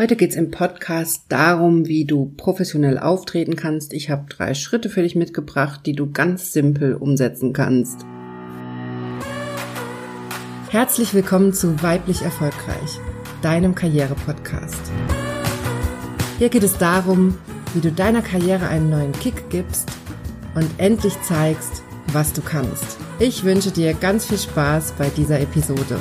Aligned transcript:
Heute 0.00 0.14
geht's 0.14 0.36
im 0.36 0.52
Podcast 0.52 1.24
darum, 1.28 1.88
wie 1.88 2.04
du 2.04 2.32
professionell 2.36 2.98
auftreten 2.98 3.56
kannst. 3.56 3.92
Ich 3.92 4.10
habe 4.10 4.26
drei 4.28 4.54
Schritte 4.54 4.90
für 4.90 5.02
dich 5.02 5.16
mitgebracht, 5.16 5.80
die 5.86 5.92
du 5.92 6.12
ganz 6.12 6.52
simpel 6.52 6.94
umsetzen 6.94 7.52
kannst. 7.52 8.06
Herzlich 10.70 11.14
willkommen 11.14 11.52
zu 11.52 11.82
Weiblich 11.82 12.22
Erfolgreich, 12.22 13.00
deinem 13.42 13.74
Karriere-Podcast. 13.74 14.80
Hier 16.38 16.48
geht 16.48 16.62
es 16.62 16.78
darum, 16.78 17.36
wie 17.74 17.80
du 17.80 17.90
deiner 17.90 18.22
Karriere 18.22 18.68
einen 18.68 18.90
neuen 18.90 19.10
Kick 19.10 19.50
gibst 19.50 19.90
und 20.54 20.70
endlich 20.78 21.20
zeigst, 21.22 21.82
was 22.12 22.32
du 22.32 22.40
kannst. 22.40 22.98
Ich 23.18 23.42
wünsche 23.42 23.72
dir 23.72 23.94
ganz 23.94 24.26
viel 24.26 24.38
Spaß 24.38 24.92
bei 24.92 25.08
dieser 25.08 25.40
Episode. 25.40 25.98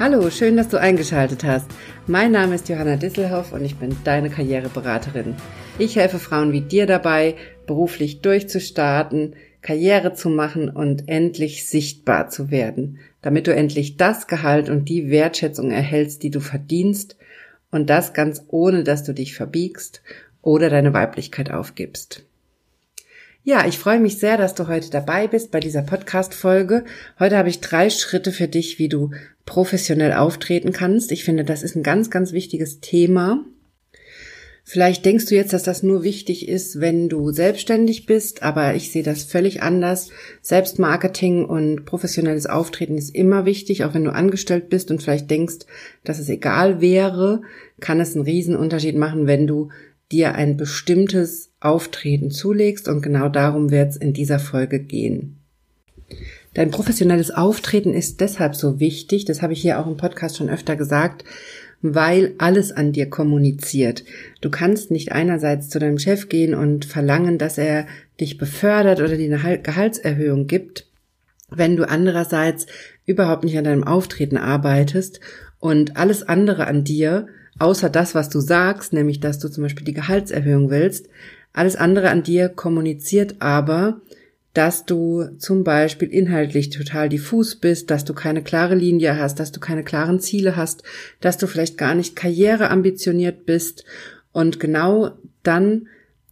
Hallo, 0.00 0.30
schön, 0.30 0.56
dass 0.56 0.68
du 0.68 0.76
eingeschaltet 0.76 1.42
hast. 1.42 1.66
Mein 2.06 2.30
Name 2.30 2.54
ist 2.54 2.68
Johanna 2.68 2.94
Disselhoff 2.94 3.52
und 3.52 3.64
ich 3.64 3.74
bin 3.78 3.96
deine 4.04 4.30
Karriereberaterin. 4.30 5.34
Ich 5.76 5.96
helfe 5.96 6.20
Frauen 6.20 6.52
wie 6.52 6.60
dir 6.60 6.86
dabei, 6.86 7.34
beruflich 7.66 8.20
durchzustarten, 8.20 9.34
Karriere 9.60 10.14
zu 10.14 10.30
machen 10.30 10.68
und 10.68 11.08
endlich 11.08 11.68
sichtbar 11.68 12.28
zu 12.28 12.52
werden, 12.52 13.00
damit 13.22 13.48
du 13.48 13.52
endlich 13.52 13.96
das 13.96 14.28
Gehalt 14.28 14.68
und 14.68 14.88
die 14.88 15.10
Wertschätzung 15.10 15.72
erhältst, 15.72 16.22
die 16.22 16.30
du 16.30 16.38
verdienst 16.38 17.16
und 17.72 17.90
das 17.90 18.12
ganz 18.12 18.44
ohne, 18.46 18.84
dass 18.84 19.02
du 19.02 19.12
dich 19.12 19.34
verbiegst 19.34 20.02
oder 20.42 20.70
deine 20.70 20.94
Weiblichkeit 20.94 21.50
aufgibst. 21.50 22.27
Ja, 23.48 23.66
ich 23.66 23.78
freue 23.78 23.98
mich 23.98 24.18
sehr, 24.18 24.36
dass 24.36 24.54
du 24.54 24.68
heute 24.68 24.90
dabei 24.90 25.26
bist 25.26 25.50
bei 25.50 25.58
dieser 25.58 25.80
Podcast-Folge. 25.80 26.84
Heute 27.18 27.38
habe 27.38 27.48
ich 27.48 27.62
drei 27.62 27.88
Schritte 27.88 28.30
für 28.30 28.46
dich, 28.46 28.78
wie 28.78 28.90
du 28.90 29.12
professionell 29.46 30.12
auftreten 30.12 30.72
kannst. 30.72 31.12
Ich 31.12 31.24
finde, 31.24 31.44
das 31.44 31.62
ist 31.62 31.74
ein 31.74 31.82
ganz, 31.82 32.10
ganz 32.10 32.32
wichtiges 32.32 32.80
Thema. 32.80 33.42
Vielleicht 34.64 35.06
denkst 35.06 35.24
du 35.24 35.34
jetzt, 35.34 35.54
dass 35.54 35.62
das 35.62 35.82
nur 35.82 36.02
wichtig 36.02 36.46
ist, 36.46 36.78
wenn 36.78 37.08
du 37.08 37.30
selbstständig 37.30 38.04
bist, 38.04 38.42
aber 38.42 38.74
ich 38.74 38.92
sehe 38.92 39.02
das 39.02 39.22
völlig 39.22 39.62
anders. 39.62 40.10
Selbstmarketing 40.42 41.46
und 41.46 41.86
professionelles 41.86 42.44
Auftreten 42.44 42.98
ist 42.98 43.14
immer 43.14 43.46
wichtig, 43.46 43.82
auch 43.82 43.94
wenn 43.94 44.04
du 44.04 44.12
angestellt 44.12 44.68
bist 44.68 44.90
und 44.90 45.02
vielleicht 45.02 45.30
denkst, 45.30 45.60
dass 46.04 46.18
es 46.18 46.28
egal 46.28 46.82
wäre, 46.82 47.40
kann 47.80 47.98
es 47.98 48.14
einen 48.14 48.26
Riesenunterschied 48.26 48.96
machen, 48.96 49.26
wenn 49.26 49.46
du 49.46 49.70
dir 50.10 50.34
ein 50.34 50.56
bestimmtes 50.56 51.52
Auftreten 51.60 52.30
zulegst 52.30 52.88
und 52.88 53.02
genau 53.02 53.28
darum 53.28 53.70
wird 53.70 53.90
es 53.90 53.96
in 53.96 54.12
dieser 54.12 54.38
Folge 54.38 54.80
gehen. 54.80 55.36
Dein 56.54 56.70
professionelles 56.70 57.30
Auftreten 57.30 57.92
ist 57.92 58.20
deshalb 58.20 58.56
so 58.56 58.80
wichtig, 58.80 59.24
das 59.24 59.42
habe 59.42 59.52
ich 59.52 59.60
hier 59.60 59.78
auch 59.78 59.86
im 59.86 59.96
Podcast 59.96 60.36
schon 60.36 60.48
öfter 60.48 60.76
gesagt, 60.76 61.24
weil 61.82 62.34
alles 62.38 62.72
an 62.72 62.92
dir 62.92 63.08
kommuniziert. 63.08 64.04
Du 64.40 64.50
kannst 64.50 64.90
nicht 64.90 65.12
einerseits 65.12 65.68
zu 65.68 65.78
deinem 65.78 65.98
Chef 65.98 66.28
gehen 66.28 66.54
und 66.54 66.84
verlangen, 66.84 67.38
dass 67.38 67.58
er 67.58 67.86
dich 68.20 68.38
befördert 68.38 69.00
oder 69.00 69.16
dir 69.16 69.32
eine 69.32 69.58
Gehaltserhöhung 69.60 70.46
gibt, 70.46 70.86
wenn 71.50 71.76
du 71.76 71.88
andererseits 71.88 72.66
überhaupt 73.06 73.44
nicht 73.44 73.56
an 73.56 73.64
deinem 73.64 73.84
Auftreten 73.84 74.36
arbeitest 74.36 75.20
und 75.60 75.96
alles 75.96 76.22
andere 76.22 76.66
an 76.66 76.82
dir 76.84 77.28
außer 77.58 77.90
das, 77.90 78.14
was 78.14 78.28
du 78.28 78.40
sagst, 78.40 78.92
nämlich 78.92 79.20
dass 79.20 79.38
du 79.38 79.48
zum 79.48 79.62
Beispiel 79.62 79.84
die 79.84 79.94
Gehaltserhöhung 79.94 80.70
willst, 80.70 81.08
alles 81.52 81.76
andere 81.76 82.10
an 82.10 82.22
dir 82.22 82.48
kommuniziert 82.48 83.36
aber, 83.40 84.00
dass 84.54 84.84
du 84.84 85.24
zum 85.38 85.62
Beispiel 85.62 86.08
inhaltlich 86.08 86.70
total 86.70 87.08
diffus 87.08 87.56
bist, 87.56 87.90
dass 87.90 88.04
du 88.04 88.14
keine 88.14 88.42
klare 88.42 88.74
Linie 88.74 89.18
hast, 89.18 89.38
dass 89.40 89.52
du 89.52 89.60
keine 89.60 89.84
klaren 89.84 90.20
Ziele 90.20 90.56
hast, 90.56 90.82
dass 91.20 91.38
du 91.38 91.46
vielleicht 91.46 91.78
gar 91.78 91.94
nicht 91.94 92.16
karriereambitioniert 92.16 93.46
bist. 93.46 93.84
Und 94.32 94.58
genau 94.58 95.12
dann 95.42 95.86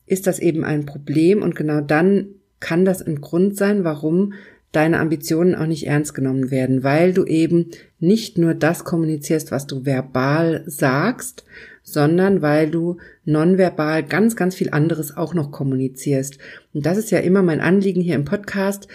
ist 0.07 0.27
das 0.27 0.39
eben 0.39 0.65
ein 0.65 0.87
Problem 0.87 1.43
und 1.43 1.55
genau 1.55 1.81
dann 1.81 2.29
kann 2.59 2.85
das 2.85 3.03
ein 3.03 3.21
Grund 3.21 3.57
sein, 3.57 3.85
warum 3.85 4.33
deine 4.77 5.01
Ambitionen 5.01 5.55
auch 5.55 5.67
nicht 5.67 5.87
ernst 5.87 6.15
genommen 6.15 6.51
werden, 6.51 6.85
weil 6.85 7.15
du 7.15 7.25
eben 7.25 7.71
nicht 7.99 8.37
nur 8.37 8.53
das 8.53 8.85
kommunizierst, 8.85 9.51
was 9.51 9.67
du 9.67 9.87
verbal 9.87 10.65
sagst, 10.67 11.47
sondern 11.83 12.43
weil 12.43 12.71
du 12.71 12.99
nonverbal 13.25 14.03
ganz, 14.03 14.37
ganz 14.37 14.55
viel 14.55 14.71
anderes 14.71 15.17
auch 15.17 15.33
noch 15.33 15.51
kommunizierst. 15.51 16.37
Und 16.75 16.85
das 16.85 16.99
ist 16.99 17.11
ja 17.11 17.21
immer 17.21 17.43
mein 17.43 17.63
Anliegen 17.63 18.03
hier 18.03 18.17
im 18.17 18.27
Podcast, 18.27 18.87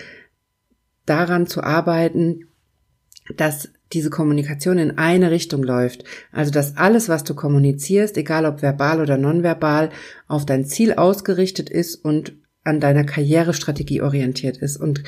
daran 1.08 1.48
zu 1.48 1.64
arbeiten, 1.64 2.48
dass 3.36 3.70
diese 3.92 4.12
Kommunikation 4.12 4.78
in 4.78 5.00
eine 5.00 5.32
Richtung 5.32 5.64
läuft. 5.64 6.04
Also 6.32 6.52
dass 6.52 6.78
alles, 6.78 7.10
was 7.10 7.24
du 7.24 7.34
kommunizierst, 7.34 8.18
egal 8.18 8.46
ob 8.46 8.62
verbal 8.62 9.02
oder 9.02 9.18
nonverbal, 9.18 9.90
auf 10.28 10.46
dein 10.46 10.66
Ziel 10.66 10.94
ausgerichtet 10.94 11.72
ist 11.72 11.96
und 11.96 12.34
an 12.64 12.80
deiner 12.80 13.04
Karrierestrategie 13.04 14.02
orientiert 14.02 14.58
ist. 14.58 14.78
Und 14.78 15.04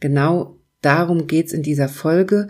genau 0.00 0.56
darum 0.80 1.26
geht's 1.26 1.52
in 1.52 1.62
dieser 1.62 1.88
Folge, 1.88 2.48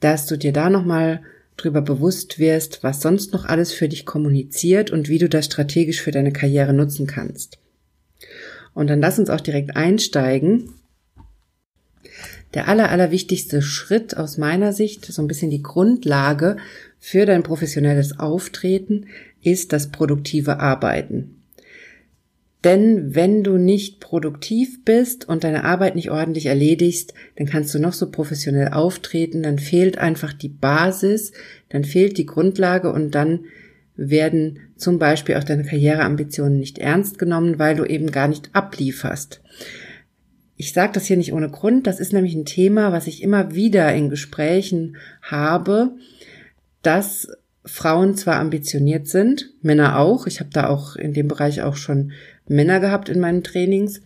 dass 0.00 0.26
du 0.26 0.36
dir 0.36 0.52
da 0.52 0.70
nochmal 0.70 1.22
drüber 1.56 1.82
bewusst 1.82 2.38
wirst, 2.38 2.82
was 2.82 3.00
sonst 3.00 3.32
noch 3.32 3.44
alles 3.44 3.72
für 3.72 3.88
dich 3.88 4.06
kommuniziert 4.06 4.90
und 4.90 5.08
wie 5.08 5.18
du 5.18 5.28
das 5.28 5.46
strategisch 5.46 6.00
für 6.00 6.10
deine 6.10 6.32
Karriere 6.32 6.72
nutzen 6.72 7.06
kannst. 7.06 7.58
Und 8.74 8.88
dann 8.90 9.00
lass 9.00 9.18
uns 9.18 9.30
auch 9.30 9.40
direkt 9.40 9.76
einsteigen. 9.76 10.70
Der 12.54 12.68
aller, 12.68 12.90
aller 12.90 13.10
wichtigste 13.10 13.62
Schritt 13.62 14.16
aus 14.16 14.36
meiner 14.36 14.72
Sicht, 14.72 15.04
so 15.04 15.22
ein 15.22 15.28
bisschen 15.28 15.50
die 15.50 15.62
Grundlage 15.62 16.56
für 16.98 17.26
dein 17.26 17.42
professionelles 17.42 18.18
Auftreten, 18.18 19.06
ist 19.42 19.72
das 19.72 19.90
produktive 19.90 20.60
Arbeiten. 20.60 21.43
Denn 22.64 23.14
wenn 23.14 23.44
du 23.44 23.58
nicht 23.58 24.00
produktiv 24.00 24.84
bist 24.86 25.28
und 25.28 25.44
deine 25.44 25.64
Arbeit 25.64 25.96
nicht 25.96 26.10
ordentlich 26.10 26.46
erledigst, 26.46 27.12
dann 27.36 27.46
kannst 27.46 27.74
du 27.74 27.78
noch 27.78 27.92
so 27.92 28.10
professionell 28.10 28.68
auftreten, 28.68 29.42
dann 29.42 29.58
fehlt 29.58 29.98
einfach 29.98 30.32
die 30.32 30.48
Basis, 30.48 31.32
dann 31.68 31.84
fehlt 31.84 32.16
die 32.16 32.24
Grundlage 32.24 32.90
und 32.90 33.14
dann 33.14 33.44
werden 33.96 34.60
zum 34.76 34.98
Beispiel 34.98 35.36
auch 35.36 35.44
deine 35.44 35.64
Karriereambitionen 35.64 36.58
nicht 36.58 36.78
ernst 36.78 37.18
genommen, 37.18 37.58
weil 37.58 37.76
du 37.76 37.84
eben 37.84 38.10
gar 38.10 38.28
nicht 38.28 38.50
ablieferst. 38.54 39.42
Ich 40.56 40.72
sage 40.72 40.92
das 40.94 41.06
hier 41.06 41.18
nicht 41.18 41.32
ohne 41.32 41.50
Grund, 41.50 41.86
das 41.86 42.00
ist 42.00 42.12
nämlich 42.12 42.34
ein 42.34 42.46
Thema, 42.46 42.92
was 42.92 43.06
ich 43.06 43.22
immer 43.22 43.54
wieder 43.54 43.92
in 43.94 44.08
Gesprächen 44.08 44.96
habe, 45.20 45.90
dass 46.82 47.28
Frauen 47.66 48.14
zwar 48.16 48.36
ambitioniert 48.36 49.06
sind, 49.06 49.50
Männer 49.62 49.98
auch, 49.98 50.26
ich 50.26 50.40
habe 50.40 50.50
da 50.52 50.68
auch 50.68 50.96
in 50.96 51.12
dem 51.12 51.28
Bereich 51.28 51.62
auch 51.62 51.76
schon 51.76 52.12
Männer 52.46 52.80
gehabt 52.80 53.08
in 53.08 53.20
meinen 53.20 53.42
Trainings, 53.42 54.00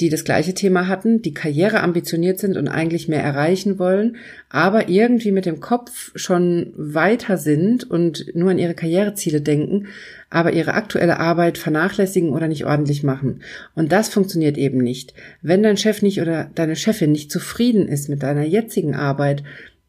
die 0.00 0.08
das 0.08 0.24
gleiche 0.24 0.54
Thema 0.54 0.88
hatten, 0.88 1.20
die 1.20 1.34
Karriere 1.34 1.80
ambitioniert 1.82 2.38
sind 2.38 2.56
und 2.56 2.68
eigentlich 2.68 3.08
mehr 3.08 3.22
erreichen 3.22 3.78
wollen, 3.78 4.16
aber 4.48 4.88
irgendwie 4.88 5.30
mit 5.30 5.44
dem 5.44 5.60
Kopf 5.60 6.12
schon 6.14 6.72
weiter 6.74 7.36
sind 7.36 7.90
und 7.90 8.34
nur 8.34 8.50
an 8.50 8.58
ihre 8.58 8.74
Karriereziele 8.74 9.42
denken, 9.42 9.88
aber 10.30 10.52
ihre 10.52 10.72
aktuelle 10.72 11.20
Arbeit 11.20 11.58
vernachlässigen 11.58 12.30
oder 12.30 12.48
nicht 12.48 12.64
ordentlich 12.64 13.02
machen. 13.02 13.42
Und 13.74 13.92
das 13.92 14.08
funktioniert 14.08 14.56
eben 14.56 14.78
nicht. 14.78 15.12
Wenn 15.42 15.62
dein 15.62 15.76
Chef 15.76 16.00
nicht 16.00 16.22
oder 16.22 16.50
deine 16.54 16.76
Chefin 16.76 17.12
nicht 17.12 17.30
zufrieden 17.30 17.86
ist 17.86 18.08
mit 18.08 18.22
deiner 18.22 18.44
jetzigen 18.44 18.94
Arbeit, 18.94 19.42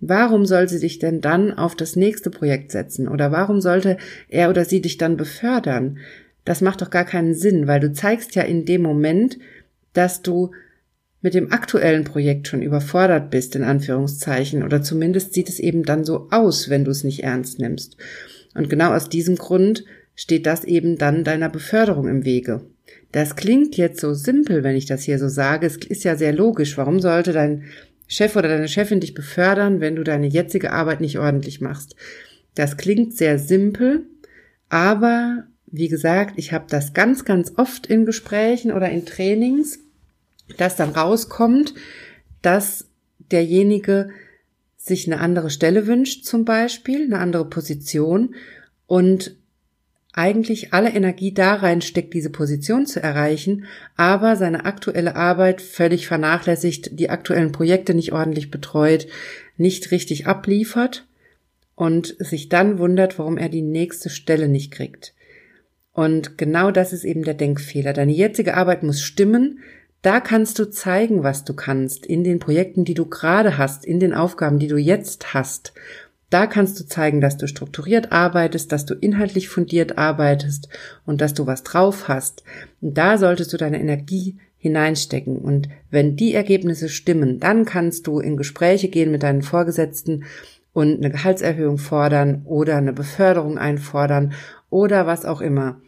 Warum 0.04 0.48
soll 0.48 0.68
sie 0.68 0.80
dich 0.80 0.98
denn 0.98 1.22
dann 1.22 1.54
auf 1.54 1.76
das 1.76 1.96
nächste 1.96 2.32
Projekt 2.32 2.72
setzen? 2.72 3.08
Oder 3.08 3.32
warum 3.32 3.62
sollte 3.62 3.98
er 4.30 4.50
oder 4.50 4.66
sie 4.66 4.82
dich 4.82 4.98
dann 4.98 5.16
befördern? 5.16 6.00
Das 6.46 6.62
macht 6.62 6.82
doch 6.82 6.90
gar 6.90 7.06
keinen 7.06 7.34
Sinn, 7.34 7.68
weil 7.68 7.80
du 7.80 7.94
zeigst 7.94 8.36
ja 8.36 8.44
in 8.44 8.66
dem 8.66 8.82
Moment, 8.82 9.38
dass 9.94 10.22
du 10.22 10.52
mit 11.22 11.36
dem 11.36 11.52
aktuellen 11.52 12.04
Projekt 12.04 12.48
schon 12.48 12.64
überfordert 12.64 13.30
bist, 13.30 13.56
in 13.56 13.64
Anführungszeichen, 13.64 14.64
oder 14.64 14.82
zumindest 14.82 15.34
sieht 15.34 15.50
es 15.50 15.60
eben 15.60 15.84
dann 15.84 16.04
so 16.04 16.30
aus, 16.32 16.70
wenn 16.70 16.84
du 16.84 16.92
es 16.92 17.04
nicht 17.04 17.24
ernst 17.24 17.60
nimmst. 17.60 17.98
Und 18.56 18.70
genau 18.70 18.94
aus 18.94 19.08
diesem 19.08 19.36
Grund 19.36 19.86
steht 20.16 20.46
das 20.46 20.66
eben 20.66 20.98
dann 20.98 21.24
deiner 21.24 21.50
Beförderung 21.50 22.08
im 22.08 22.26
Wege. 22.26 22.62
Das 23.12 23.36
klingt 23.36 23.78
jetzt 23.78 24.00
so 24.00 24.14
simpel, 24.14 24.64
wenn 24.64 24.76
ich 24.76 24.86
das 24.86 25.04
hier 25.04 25.20
so 25.20 25.28
sage. 25.28 25.68
Es 25.68 25.78
ist 25.78 26.04
ja 26.04 26.16
sehr 26.16 26.34
logisch. 26.34 26.78
Warum 26.78 27.00
sollte 27.00 27.34
dein 27.34 27.64
Chef 28.08 28.36
oder 28.36 28.50
deine 28.50 28.68
Chefin 28.68 29.00
dich 29.00 29.14
befördern, 29.14 29.80
wenn 29.80 29.96
du 29.96 30.04
deine 30.04 30.28
jetzige 30.28 30.72
Arbeit 30.72 31.02
nicht 31.02 31.20
ordentlich 31.20 31.62
machst? 31.62 31.96
Das 32.56 32.78
klingt 32.78 33.16
sehr 33.16 33.38
simpel, 33.38 34.06
aber 34.70 35.46
wie 35.72 35.88
gesagt, 35.88 36.34
ich 36.38 36.52
habe 36.54 36.66
das 36.70 36.94
ganz, 36.94 37.26
ganz 37.26 37.54
oft 37.56 37.88
in 37.88 38.06
Gesprächen 38.06 38.72
oder 38.72 38.90
in 38.90 39.06
Trainings, 39.06 39.80
dass 40.58 40.76
dann 40.76 40.90
rauskommt, 40.90 41.74
dass 42.42 42.88
derjenige 43.32 44.10
sich 44.78 45.08
eine 45.08 45.22
andere 45.22 45.50
Stelle 45.50 45.88
wünscht, 45.88 46.26
zum 46.26 46.44
Beispiel, 46.44 47.04
eine 47.04 47.20
andere 47.20 47.46
Position 47.46 48.36
und 48.88 49.36
eigentlich 50.14 50.74
alle 50.74 50.90
Energie 50.90 51.34
da 51.34 51.56
reinsteckt, 51.56 52.14
diese 52.14 52.32
Position 52.32 52.86
zu 52.86 53.02
erreichen, 53.02 53.66
aber 53.96 54.36
seine 54.36 54.66
aktuelle 54.66 55.16
Arbeit 55.16 55.62
völlig 55.62 56.08
vernachlässigt, 56.08 57.00
die 57.00 57.10
aktuellen 57.10 57.54
Projekte 57.54 57.94
nicht 57.94 58.12
ordentlich 58.12 58.52
betreut, 58.52 59.08
nicht 59.56 59.92
richtig 59.92 60.28
abliefert 60.28 61.06
und 61.76 62.16
sich 62.20 62.50
dann 62.50 62.78
wundert, 62.78 63.20
warum 63.20 63.38
er 63.38 63.48
die 63.48 63.62
nächste 63.62 64.10
Stelle 64.10 64.50
nicht 64.50 64.72
kriegt. 64.72 65.14
Und 65.94 66.38
genau 66.38 66.72
das 66.72 66.94
ist 66.94 67.04
eben 67.04 67.24
der 67.24 67.34
Denkfehler. 67.34 67.94
Deine 67.94 68.14
jetzige 68.14 68.56
Arbeit 68.56 68.84
muss 68.84 69.02
stimmen. 69.02 69.60
Da 70.02 70.20
kannst 70.20 70.58
du 70.58 70.70
zeigen, 70.70 71.24
was 71.24 71.44
du 71.44 71.54
kannst 71.54 72.06
in 72.06 72.24
den 72.24 72.40
Projekten, 72.40 72.86
die 72.86 72.94
du 72.94 73.06
gerade 73.06 73.58
hast, 73.58 73.86
in 73.86 74.00
den 74.00 74.14
Aufgaben, 74.14 74.58
die 74.58 74.68
du 74.68 74.78
jetzt 74.78 75.34
hast. 75.34 75.74
Da 76.30 76.48
kannst 76.48 76.80
du 76.80 76.86
zeigen, 76.86 77.20
dass 77.20 77.36
du 77.36 77.46
strukturiert 77.46 78.14
arbeitest, 78.14 78.72
dass 78.72 78.86
du 78.86 78.94
inhaltlich 78.94 79.50
fundiert 79.50 79.98
arbeitest 79.98 80.70
und 81.06 81.20
dass 81.20 81.34
du 81.34 81.46
was 81.46 81.64
drauf 81.64 82.08
hast. 82.08 82.44
Und 82.80 82.98
da 82.98 83.18
solltest 83.18 83.52
du 83.52 83.58
deine 83.58 83.82
Energie 83.82 84.38
hineinstecken. 84.58 85.38
Und 85.38 85.68
wenn 85.90 86.16
die 86.16 86.34
Ergebnisse 86.34 86.88
stimmen, 86.88 87.40
dann 87.40 87.66
kannst 87.66 88.08
du 88.08 88.20
in 88.20 88.38
Gespräche 88.38 88.88
gehen 88.88 89.12
mit 89.12 89.24
deinen 89.24 89.42
Vorgesetzten 89.42 90.24
und 90.72 90.98
eine 90.98 91.10
Gehaltserhöhung 91.10 91.78
fordern 91.78 92.44
oder 92.46 92.78
eine 92.78 92.94
Beförderung 92.94 93.58
einfordern 93.58 94.34
oder 94.72 95.06
was 95.06 95.26
auch 95.26 95.42
immer. 95.42 95.80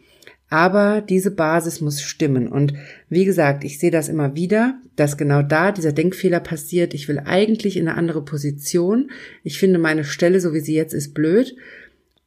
Aber 0.48 1.00
diese 1.00 1.32
Basis 1.32 1.80
muss 1.80 2.00
stimmen. 2.00 2.46
Und 2.46 2.74
wie 3.08 3.24
gesagt, 3.24 3.64
ich 3.64 3.80
sehe 3.80 3.90
das 3.90 4.08
immer 4.08 4.36
wieder, 4.36 4.78
dass 4.94 5.16
genau 5.16 5.42
da 5.42 5.72
dieser 5.72 5.90
Denkfehler 5.90 6.38
passiert. 6.38 6.94
Ich 6.94 7.08
will 7.08 7.18
eigentlich 7.24 7.76
in 7.76 7.88
eine 7.88 7.98
andere 7.98 8.24
Position. 8.24 9.10
Ich 9.42 9.58
finde 9.58 9.80
meine 9.80 10.04
Stelle, 10.04 10.38
so 10.38 10.54
wie 10.54 10.60
sie 10.60 10.74
jetzt 10.74 10.94
ist, 10.94 11.12
blöd. 11.12 11.56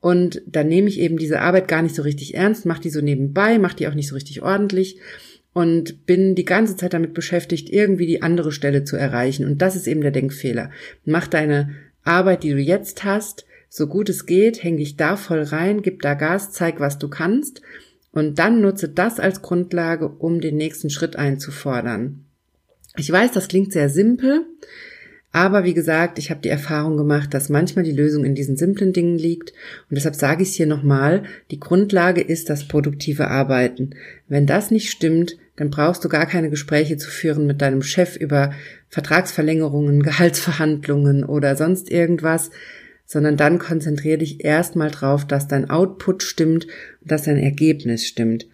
Und 0.01 0.41
dann 0.45 0.67
nehme 0.67 0.89
ich 0.89 0.99
eben 0.99 1.17
diese 1.17 1.39
Arbeit 1.39 1.69
gar 1.69 1.81
nicht 1.81 1.95
so 1.95 2.01
richtig 2.01 2.35
ernst, 2.35 2.65
mache 2.65 2.81
die 2.81 2.89
so 2.89 2.99
nebenbei, 3.01 3.59
mache 3.59 3.77
die 3.77 3.87
auch 3.87 3.93
nicht 3.93 4.09
so 4.09 4.15
richtig 4.15 4.41
ordentlich 4.41 4.99
und 5.53 6.05
bin 6.05 6.35
die 6.35 6.45
ganze 6.45 6.75
Zeit 6.75 6.93
damit 6.93 7.15
beschäftigt, 7.15 7.71
irgendwie 7.71 8.05
die 8.05 8.21
andere 8.21 8.51
Stelle 8.51 8.83
zu 8.83 8.95
erreichen. 8.95 9.45
Und 9.45 9.61
das 9.61 9.75
ist 9.75 9.87
eben 9.87 10.01
der 10.01 10.11
Denkfehler. 10.11 10.69
Mach 11.03 11.27
deine 11.27 11.71
Arbeit, 12.03 12.43
die 12.43 12.51
du 12.51 12.59
jetzt 12.59 13.03
hast, 13.03 13.45
so 13.69 13.87
gut 13.87 14.09
es 14.09 14.25
geht, 14.25 14.63
häng 14.63 14.77
dich 14.77 14.95
da 14.97 15.17
voll 15.17 15.43
rein, 15.43 15.81
gib 15.81 16.01
da 16.01 16.13
Gas, 16.13 16.51
zeig, 16.51 16.79
was 16.79 16.97
du 16.97 17.09
kannst 17.09 17.61
und 18.11 18.39
dann 18.39 18.61
nutze 18.61 18.89
das 18.89 19.19
als 19.19 19.41
Grundlage, 19.41 20.09
um 20.09 20.41
den 20.41 20.57
nächsten 20.57 20.89
Schritt 20.89 21.15
einzufordern. 21.15 22.25
Ich 22.95 23.11
weiß, 23.11 23.31
das 23.31 23.47
klingt 23.47 23.71
sehr 23.71 23.89
simpel, 23.89 24.45
aber 25.31 25.65
wie 25.65 25.75
gesagt, 25.75 26.17
ich 26.17 26.31
habe 26.31 26.41
die 26.41 26.49
Erfahrung 26.49 26.97
gemacht, 26.97 27.33
dass 27.33 27.49
manchmal 27.49 27.85
die 27.85 27.91
Lösung 27.91 28.25
in 28.25 28.33
diesen 28.33 28.57
simplen 28.57 28.91
Dingen 28.91 29.19
liegt. 29.19 29.51
Und 29.89 29.95
deshalb 29.95 30.15
sage 30.15 30.41
ich 30.41 30.49
es 30.49 30.55
hier 30.55 30.65
nochmal, 30.65 31.23
die 31.51 31.59
Grundlage 31.59 32.21
ist 32.21 32.49
das 32.49 32.67
produktive 32.67 33.27
Arbeiten. 33.27 33.91
Wenn 34.27 34.47
das 34.47 34.71
nicht 34.71 34.89
stimmt, 34.89 35.37
dann 35.55 35.69
brauchst 35.69 36.03
du 36.03 36.09
gar 36.09 36.25
keine 36.25 36.49
Gespräche 36.49 36.97
zu 36.97 37.09
führen 37.09 37.45
mit 37.45 37.61
deinem 37.61 37.83
Chef 37.83 38.15
über 38.15 38.51
Vertragsverlängerungen, 38.89 40.01
Gehaltsverhandlungen 40.03 41.23
oder 41.23 41.55
sonst 41.55 41.91
irgendwas, 41.91 42.49
sondern 43.07 43.37
dann 43.37 43.57
konzentriere 43.57 44.19
dich 44.19 44.43
erstmal 44.43 44.91
drauf, 44.91 45.25
dass 45.25 45.47
dein 45.47 45.69
Output 45.69 46.21
stimmt 46.21 46.65
und 47.01 47.11
dass 47.11 47.23
dein 47.23 47.37
Ergebnis 47.37 48.05
stimmt. 48.05 48.47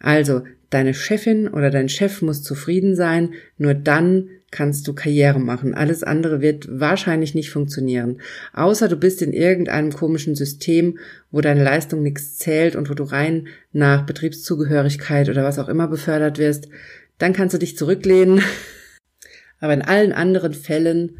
Also, 0.00 0.42
deine 0.70 0.94
Chefin 0.94 1.46
oder 1.46 1.70
dein 1.70 1.88
Chef 1.88 2.22
muss 2.22 2.42
zufrieden 2.42 2.96
sein, 2.96 3.34
nur 3.58 3.74
dann 3.74 4.30
kannst 4.50 4.88
du 4.88 4.94
Karriere 4.94 5.38
machen. 5.38 5.74
Alles 5.74 6.02
andere 6.02 6.40
wird 6.40 6.66
wahrscheinlich 6.70 7.34
nicht 7.34 7.50
funktionieren. 7.50 8.20
Außer 8.54 8.88
du 8.88 8.96
bist 8.96 9.20
in 9.20 9.34
irgendeinem 9.34 9.92
komischen 9.92 10.34
System, 10.34 10.98
wo 11.30 11.42
deine 11.42 11.62
Leistung 11.62 12.02
nichts 12.02 12.36
zählt 12.36 12.74
und 12.74 12.88
wo 12.88 12.94
du 12.94 13.04
rein 13.04 13.48
nach 13.72 14.06
Betriebszugehörigkeit 14.06 15.28
oder 15.28 15.44
was 15.44 15.58
auch 15.58 15.68
immer 15.68 15.86
befördert 15.86 16.38
wirst, 16.38 16.68
dann 17.18 17.34
kannst 17.34 17.54
du 17.54 17.58
dich 17.58 17.76
zurücklehnen. 17.76 18.40
Aber 19.60 19.74
in 19.74 19.82
allen 19.82 20.12
anderen 20.12 20.54
Fällen 20.54 21.18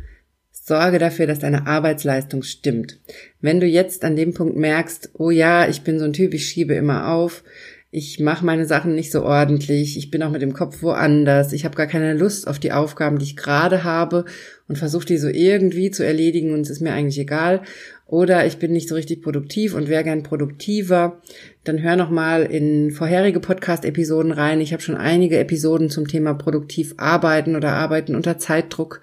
Sorge 0.68 0.98
dafür, 0.98 1.26
dass 1.26 1.40
deine 1.40 1.66
Arbeitsleistung 1.66 2.42
stimmt. 2.42 2.98
Wenn 3.40 3.60
du 3.60 3.66
jetzt 3.66 4.04
an 4.04 4.16
dem 4.16 4.34
Punkt 4.34 4.56
merkst, 4.56 5.10
oh 5.14 5.30
ja, 5.30 5.68
ich 5.68 5.82
bin 5.82 5.98
so 5.98 6.04
ein 6.04 6.12
Typ, 6.12 6.34
ich 6.34 6.46
schiebe 6.46 6.74
immer 6.74 7.08
auf, 7.12 7.42
ich 7.90 8.20
mache 8.20 8.44
meine 8.44 8.66
Sachen 8.66 8.94
nicht 8.94 9.10
so 9.10 9.22
ordentlich, 9.22 9.96
ich 9.96 10.10
bin 10.10 10.22
auch 10.22 10.30
mit 10.30 10.42
dem 10.42 10.52
Kopf 10.52 10.82
woanders, 10.82 11.54
ich 11.54 11.64
habe 11.64 11.74
gar 11.74 11.86
keine 11.86 12.12
Lust 12.12 12.46
auf 12.46 12.58
die 12.58 12.72
Aufgaben, 12.72 13.18
die 13.18 13.24
ich 13.24 13.36
gerade 13.36 13.82
habe 13.82 14.26
und 14.68 14.76
versuche 14.76 15.06
die 15.06 15.16
so 15.16 15.28
irgendwie 15.28 15.90
zu 15.90 16.04
erledigen 16.04 16.52
und 16.52 16.60
es 16.60 16.70
ist 16.70 16.82
mir 16.82 16.92
eigentlich 16.92 17.18
egal. 17.18 17.62
Oder 18.06 18.46
ich 18.46 18.58
bin 18.58 18.72
nicht 18.72 18.88
so 18.88 18.94
richtig 18.94 19.22
produktiv 19.22 19.74
und 19.74 19.88
wäre 19.88 20.04
gern 20.04 20.22
produktiver, 20.22 21.20
dann 21.64 21.82
hör 21.82 21.96
noch 21.96 22.10
mal 22.10 22.42
in 22.42 22.90
vorherige 22.90 23.40
Podcast-Episoden 23.40 24.32
rein. 24.32 24.60
Ich 24.60 24.72
habe 24.72 24.82
schon 24.82 24.96
einige 24.96 25.38
Episoden 25.38 25.90
zum 25.90 26.08
Thema 26.08 26.34
produktiv 26.34 26.94
arbeiten 26.98 27.56
oder 27.56 27.72
arbeiten 27.72 28.14
unter 28.14 28.38
Zeitdruck 28.38 29.02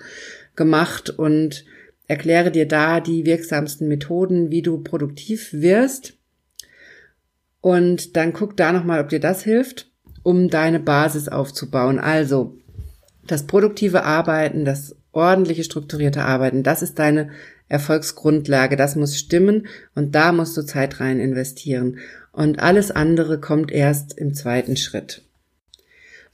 gemacht 0.55 1.09
und 1.09 1.65
erkläre 2.07 2.51
dir 2.51 2.67
da 2.67 2.99
die 2.99 3.25
wirksamsten 3.25 3.87
Methoden, 3.87 4.51
wie 4.51 4.61
du 4.61 4.83
produktiv 4.83 5.53
wirst. 5.53 6.13
Und 7.61 8.15
dann 8.15 8.33
guck 8.33 8.55
da 8.57 8.71
nochmal, 8.71 9.01
ob 9.01 9.09
dir 9.09 9.19
das 9.19 9.43
hilft, 9.43 9.91
um 10.23 10.49
deine 10.49 10.79
Basis 10.79 11.29
aufzubauen. 11.29 11.99
Also, 11.99 12.57
das 13.25 13.47
produktive 13.47 14.03
Arbeiten, 14.03 14.65
das 14.65 14.95
ordentliche 15.11 15.63
strukturierte 15.63 16.23
Arbeiten, 16.23 16.61
das 16.61 16.83
ist 16.83 16.99
deine 16.99 17.29
Erfolgsgrundlage, 17.67 18.75
das 18.75 18.95
muss 18.95 19.17
stimmen 19.17 19.67
und 19.95 20.13
da 20.13 20.31
musst 20.31 20.55
du 20.57 20.61
Zeit 20.61 20.99
rein 20.99 21.19
investieren. 21.19 21.97
Und 22.31 22.59
alles 22.59 22.91
andere 22.91 23.39
kommt 23.39 23.71
erst 23.71 24.15
im 24.17 24.33
zweiten 24.35 24.77
Schritt. 24.77 25.24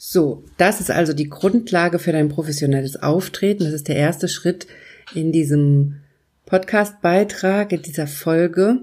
So, 0.03 0.43
das 0.57 0.81
ist 0.81 0.89
also 0.89 1.13
die 1.13 1.29
Grundlage 1.29 1.99
für 1.99 2.11
dein 2.11 2.27
professionelles 2.27 3.03
Auftreten. 3.03 3.65
Das 3.65 3.73
ist 3.73 3.87
der 3.87 3.97
erste 3.97 4.27
Schritt 4.27 4.65
in 5.13 5.31
diesem 5.31 5.97
Podcast-Beitrag, 6.47 7.71
in 7.71 7.83
dieser 7.83 8.07
Folge. 8.07 8.79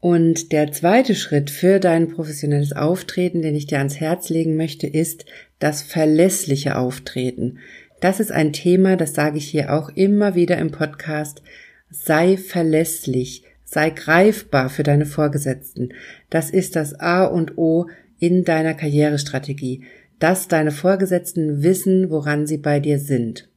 Und 0.00 0.52
der 0.52 0.72
zweite 0.72 1.14
Schritt 1.14 1.50
für 1.50 1.80
dein 1.80 2.08
professionelles 2.08 2.72
Auftreten, 2.72 3.42
den 3.42 3.54
ich 3.54 3.66
dir 3.66 3.76
ans 3.76 4.00
Herz 4.00 4.30
legen 4.30 4.56
möchte, 4.56 4.86
ist 4.86 5.26
das 5.58 5.82
verlässliche 5.82 6.78
Auftreten. 6.78 7.58
Das 8.00 8.18
ist 8.18 8.32
ein 8.32 8.54
Thema, 8.54 8.96
das 8.96 9.12
sage 9.12 9.36
ich 9.36 9.46
hier 9.46 9.74
auch 9.74 9.90
immer 9.90 10.34
wieder 10.34 10.56
im 10.56 10.70
Podcast. 10.70 11.42
Sei 11.90 12.38
verlässlich, 12.38 13.42
sei 13.66 13.90
greifbar 13.90 14.70
für 14.70 14.82
deine 14.82 15.04
Vorgesetzten. 15.04 15.90
Das 16.30 16.48
ist 16.48 16.74
das 16.74 16.94
A 16.94 17.26
und 17.26 17.58
O 17.58 17.88
in 18.18 18.44
deiner 18.44 18.72
Karrierestrategie 18.72 19.84
dass 20.18 20.48
deine 20.48 20.70
Vorgesetzten 20.70 21.62
wissen, 21.62 22.10
woran 22.10 22.46
sie 22.46 22.58
bei 22.58 22.80
dir 22.80 22.98
sind. 22.98 23.48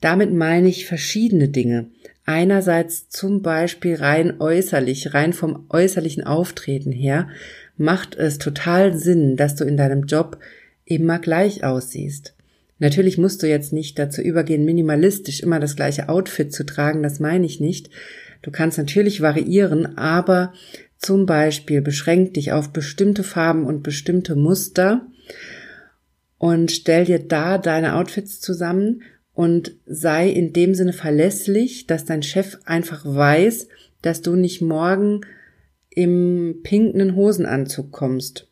Damit 0.00 0.32
meine 0.32 0.68
ich 0.68 0.86
verschiedene 0.86 1.48
Dinge. 1.48 1.88
Einerseits 2.24 3.08
zum 3.08 3.42
Beispiel 3.42 3.96
rein 3.96 4.40
äußerlich, 4.40 5.14
rein 5.14 5.32
vom 5.32 5.66
äußerlichen 5.70 6.24
Auftreten 6.24 6.92
her, 6.92 7.28
macht 7.76 8.14
es 8.16 8.38
total 8.38 8.96
Sinn, 8.96 9.36
dass 9.36 9.54
du 9.54 9.64
in 9.64 9.76
deinem 9.76 10.04
Job 10.04 10.38
immer 10.84 11.18
gleich 11.18 11.64
aussiehst. 11.64 12.34
Natürlich 12.78 13.18
musst 13.18 13.42
du 13.42 13.48
jetzt 13.48 13.72
nicht 13.72 13.98
dazu 13.98 14.20
übergehen, 14.20 14.64
minimalistisch 14.64 15.40
immer 15.40 15.58
das 15.58 15.74
gleiche 15.74 16.08
Outfit 16.08 16.52
zu 16.52 16.64
tragen, 16.64 17.02
das 17.02 17.18
meine 17.18 17.46
ich 17.46 17.60
nicht. 17.60 17.90
Du 18.42 18.50
kannst 18.50 18.78
natürlich 18.78 19.20
variieren, 19.20 19.98
aber 19.98 20.52
zum 20.96 21.26
Beispiel 21.26 21.80
beschränk 21.80 22.34
dich 22.34 22.52
auf 22.52 22.72
bestimmte 22.72 23.24
Farben 23.24 23.64
und 23.64 23.82
bestimmte 23.82 24.36
Muster 24.36 25.06
und 26.38 26.70
stell 26.70 27.04
dir 27.04 27.18
da 27.18 27.58
deine 27.58 27.96
Outfits 27.96 28.40
zusammen 28.40 29.02
und 29.34 29.76
sei 29.86 30.28
in 30.28 30.52
dem 30.52 30.74
Sinne 30.74 30.92
verlässlich, 30.92 31.86
dass 31.86 32.04
dein 32.04 32.22
Chef 32.22 32.58
einfach 32.64 33.04
weiß, 33.04 33.68
dass 34.02 34.22
du 34.22 34.36
nicht 34.36 34.62
morgen 34.62 35.20
im 35.90 36.60
pinken 36.62 37.16
Hosenanzug 37.16 37.90
kommst. 37.90 38.48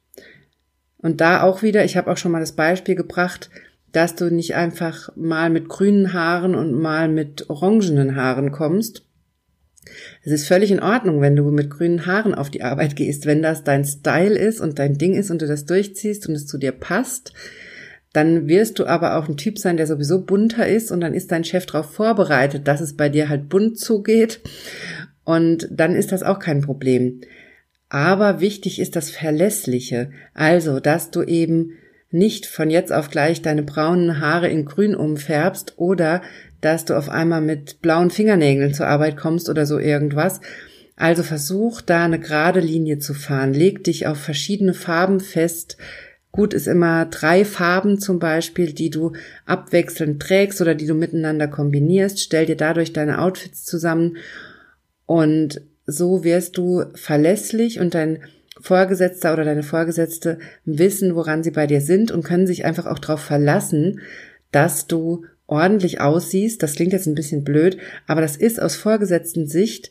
Und 0.99 1.21
da 1.21 1.43
auch 1.43 1.63
wieder, 1.63 1.85
ich 1.85 1.97
habe 1.97 2.11
auch 2.11 2.17
schon 2.17 2.33
mal 2.33 2.41
das 2.41 2.57
Beispiel 2.57 2.97
gebracht, 2.97 3.51
dass 3.93 4.17
du 4.17 4.31
nicht 4.31 4.57
einfach 4.57 5.11
mal 5.17 5.51
mit 5.51 5.69
grünen 5.69 6.13
Haaren 6.13 6.55
und 6.55 6.73
mal 6.73 7.09
mit 7.09 7.49
orangenen 7.49 8.17
Haaren 8.17 8.51
kommst. 8.51 9.05
Es 10.25 10.33
ist 10.33 10.49
völlig 10.49 10.73
in 10.73 10.83
Ordnung, 10.83 11.21
wenn 11.21 11.37
du 11.37 11.51
mit 11.53 11.71
grünen 11.71 12.07
Haaren 12.07 12.35
auf 12.35 12.51
die 12.51 12.63
Arbeit 12.63 12.97
gehst, 12.97 13.27
wenn 13.27 13.43
das 13.43 13.63
dein 13.63 13.85
Style 13.85 14.37
ist 14.37 14.61
und 14.61 14.81
dein 14.81 14.99
Ding 14.99 15.15
ist 15.15 15.31
und 15.31 15.43
du 15.43 15.47
das 15.47 15.65
durchziehst 15.65 16.29
und 16.29 16.35
es 16.35 16.47
zu 16.47 16.59
dir 16.59 16.73
passt 16.73 17.33
dann 18.17 18.49
wirst 18.49 18.79
du 18.79 18.87
aber 18.87 19.17
auch 19.17 19.29
ein 19.29 19.37
Typ 19.37 19.59
sein, 19.59 19.77
der 19.77 19.87
sowieso 19.87 20.23
bunter 20.23 20.67
ist 20.67 20.91
und 20.91 21.01
dann 21.01 21.15
ist 21.15 21.31
dein 21.33 21.45
Chef 21.45 21.67
darauf 21.67 21.93
vorbereitet, 21.93 22.67
dass 22.67 22.81
es 22.81 22.97
bei 22.97 23.09
dir 23.09 23.29
halt 23.29 23.49
bunt 23.49 23.79
zugeht 23.79 24.41
und 25.25 25.69
dann 25.71 25.95
ist 25.95 26.13
das 26.13 26.23
auch 26.23 26.39
kein 26.39 26.63
Problem. 26.63 27.21
Aber 27.89 28.41
wichtig 28.41 28.81
ist 28.81 28.97
das 28.97 29.11
Verlässliche, 29.11 30.11
also 30.35 30.81
dass 30.81 31.11
du 31.11 31.23
eben 31.23 31.73
nicht 32.11 32.47
von 32.47 32.71
jetzt 32.71 32.93
auf 32.93 33.11
gleich 33.11 33.43
deine 33.43 33.63
braunen 33.63 34.21
Haare 34.21 34.49
in 34.49 34.65
grün 34.65 34.95
umfärbst 34.95 35.75
oder 35.77 36.23
dass 36.61 36.85
du 36.85 36.95
auf 36.95 37.11
einmal 37.11 37.43
mit 37.43 37.83
blauen 37.83 38.11
Fingernägeln 38.11 38.73
zur 38.73 38.87
Arbeit 38.87 39.17
kommst 39.17 39.51
oder 39.51 39.67
so 39.67 39.79
irgendwas, 39.79 40.41
Also 40.99 41.23
versuch 41.23 41.83
da 41.83 42.07
eine 42.07 42.19
gerade 42.19 42.61
Linie 42.61 42.99
zu 42.99 43.13
fahren. 43.13 43.53
Leg 43.53 43.85
dich 43.85 44.07
auf 44.07 44.19
verschiedene 44.19 44.73
Farben 44.73 45.21
fest. 45.21 45.77
Gut 46.37 46.53
ist 46.53 46.67
immer 46.67 47.07
drei 47.07 47.47
Farben 47.47 47.99
zum 47.99 48.19
Beispiel, 48.19 48.75
die 48.75 48.91
du 48.91 49.13
abwechselnd 49.47 50.21
trägst 50.21 50.61
oder 50.61 50.75
die 50.75 50.87
du 50.87 50.93
miteinander 50.93 51.49
kombinierst. 51.49 52.21
Stell 52.21 52.45
dir 52.45 52.57
dadurch 52.57 52.93
deine 52.93 53.23
Outfits 53.23 53.65
zusammen 53.65 54.19
und 55.07 55.63
so 55.87 56.25
wirst 56.25 56.59
du 56.59 56.85
verlässlich 56.95 57.81
und 57.81 57.95
dein 57.95 58.19
Vorgesetzter 58.61 59.33
oder 59.33 59.45
deine 59.45 59.63
Vorgesetzte 59.63 60.39
wissen, 60.67 61.15
woran 61.15 61.43
sie 61.43 61.53
bei 61.53 61.67
dir 61.67 61.81
sind 61.81 62.11
und 62.11 62.23
können 62.23 62.47
sich 62.47 62.67
einfach 62.67 62.85
auch 62.85 62.99
darauf 62.99 63.21
verlassen, 63.21 64.01
dass 64.53 64.87
du 64.87 65.25
ordentlich 65.47 66.03
aussiehst. 66.03 66.63
Das 66.63 66.75
klingt 66.75 66.93
jetzt 66.93 67.07
ein 67.07 67.15
bisschen 67.15 67.45
blöd, 67.45 67.79
aber 68.07 68.21
das 68.21 68.37
ist 68.37 68.61
aus 68.61 68.77
vorgesetzten 68.77 69.47
Sicht 69.47 69.91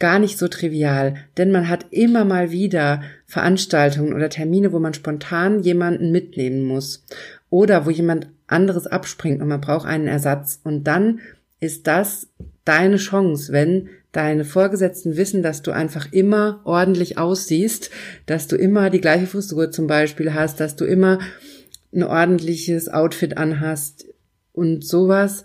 gar 0.00 0.18
nicht 0.18 0.38
so 0.38 0.48
trivial, 0.48 1.14
denn 1.36 1.52
man 1.52 1.68
hat 1.68 1.86
immer 1.90 2.24
mal 2.24 2.50
wieder 2.50 3.02
Veranstaltungen 3.26 4.12
oder 4.12 4.28
Termine, 4.28 4.72
wo 4.72 4.78
man 4.78 4.94
spontan 4.94 5.62
jemanden 5.62 6.10
mitnehmen 6.10 6.64
muss 6.64 7.04
oder 7.50 7.86
wo 7.86 7.90
jemand 7.90 8.28
anderes 8.46 8.86
abspringt 8.86 9.40
und 9.40 9.48
man 9.48 9.60
braucht 9.60 9.86
einen 9.86 10.08
Ersatz 10.08 10.60
und 10.64 10.84
dann 10.84 11.20
ist 11.60 11.86
das 11.86 12.28
deine 12.64 12.96
Chance, 12.96 13.52
wenn 13.52 13.88
deine 14.12 14.44
Vorgesetzten 14.44 15.16
wissen, 15.16 15.42
dass 15.42 15.62
du 15.62 15.72
einfach 15.72 16.12
immer 16.12 16.60
ordentlich 16.64 17.18
aussiehst, 17.18 17.90
dass 18.26 18.46
du 18.46 18.56
immer 18.56 18.90
die 18.90 19.00
gleiche 19.00 19.26
Frisur 19.26 19.70
zum 19.70 19.86
Beispiel 19.86 20.34
hast, 20.34 20.60
dass 20.60 20.76
du 20.76 20.84
immer 20.84 21.18
ein 21.92 22.02
ordentliches 22.02 22.88
Outfit 22.88 23.36
anhast 23.36 24.06
und 24.52 24.84
sowas. 24.84 25.44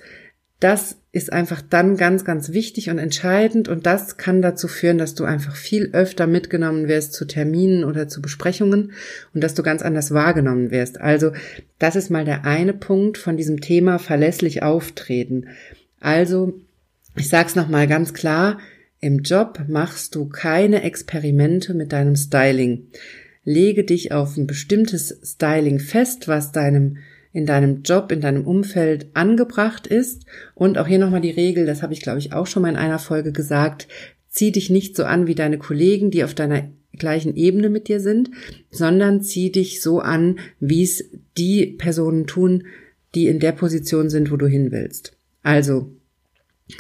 Das 0.60 0.98
ist 1.12 1.34
einfach 1.34 1.62
dann 1.68 1.98
ganz, 1.98 2.24
ganz 2.24 2.54
wichtig 2.54 2.90
und 2.92 3.00
entscheidend 3.00 3.68
und 3.68 3.88
das 3.88 4.18
kann 4.18 4.44
dazu 4.44 4.68
führen, 4.68 5.00
dass 5.00 5.16
du 5.16 5.24
einfach 5.24 5.56
viel 5.56 5.90
öfter 5.94 6.28
mitgenommen 6.28 6.88
wirst 6.88 7.14
zu 7.14 7.26
Terminen 7.26 7.84
oder 7.84 8.08
zu 8.08 8.22
Besprechungen 8.22 8.92
und 9.34 9.44
dass 9.44 9.56
du 9.56 9.64
ganz 9.64 9.82
anders 9.82 10.14
wahrgenommen 10.14 10.70
wirst. 10.70 11.02
Also 11.02 11.32
das 11.80 11.96
ist 11.96 12.12
mal 12.12 12.26
der 12.26 12.46
eine 12.46 12.74
Punkt 12.74 13.18
von 13.18 13.38
diesem 13.38 13.60
Thema 13.60 13.98
verlässlich 13.98 14.62
auftreten. 14.62 15.48
Also 16.00 16.54
ich 17.16 17.28
sag's 17.28 17.56
noch 17.56 17.70
mal 17.70 17.88
ganz 17.88 18.14
klar, 18.14 18.60
im 19.02 19.24
Job 19.24 19.64
machst 19.68 20.14
du 20.14 20.30
keine 20.30 20.84
Experimente 20.84 21.74
mit 21.74 21.92
deinem 21.92 22.16
Styling. 22.16 22.88
Lege 23.44 23.84
dich 23.84 24.12
auf 24.12 24.38
ein 24.38 24.46
bestimmtes 24.46 25.20
Styling 25.24 25.80
fest, 25.80 26.28
was 26.28 26.52
deinem 26.52 26.98
in 27.32 27.46
deinem 27.46 27.84
Job, 27.84 28.12
in 28.12 28.22
deinem 28.22 28.46
Umfeld 28.46 29.08
angebracht 29.14 29.88
ist. 29.88 30.26
Und 30.56 30.78
auch 30.78 30.88
hier 30.88 31.00
nochmal 31.00 31.22
die 31.22 31.30
Regel, 31.30 31.66
das 31.66 31.84
habe 31.84 31.94
ich 31.94 32.02
glaube 32.02 32.20
ich 32.20 32.34
auch 32.34 32.48
schon 32.48 32.64
mal 32.64 32.70
in 32.70 32.76
einer 32.76 33.00
Folge 33.00 33.32
gesagt, 33.32 33.88
zieh 34.30 34.52
dich 34.52 34.70
nicht 34.70 34.96
so 34.96 35.04
an 35.04 35.28
wie 35.28 35.36
deine 35.36 35.58
Kollegen, 35.58 36.12
die 36.12 36.24
auf 36.24 36.34
deiner 36.34 36.70
gleichen 36.94 37.36
Ebene 37.36 37.70
mit 37.70 37.88
dir 37.88 38.00
sind, 38.00 38.30
sondern 38.72 39.22
zieh 39.22 39.52
dich 39.52 39.82
so 39.82 40.00
an, 40.00 40.40
wie 40.60 40.84
es 40.84 41.06
die 41.38 41.68
Personen 41.68 42.28
tun, 42.28 42.66
die 43.16 43.28
in 43.28 43.40
der 43.40 43.54
Position 43.54 44.10
sind, 44.10 44.32
wo 44.32 44.38
du 44.38 44.48
hin 44.48 44.72
willst. 44.72 45.14
Also, 45.42 45.92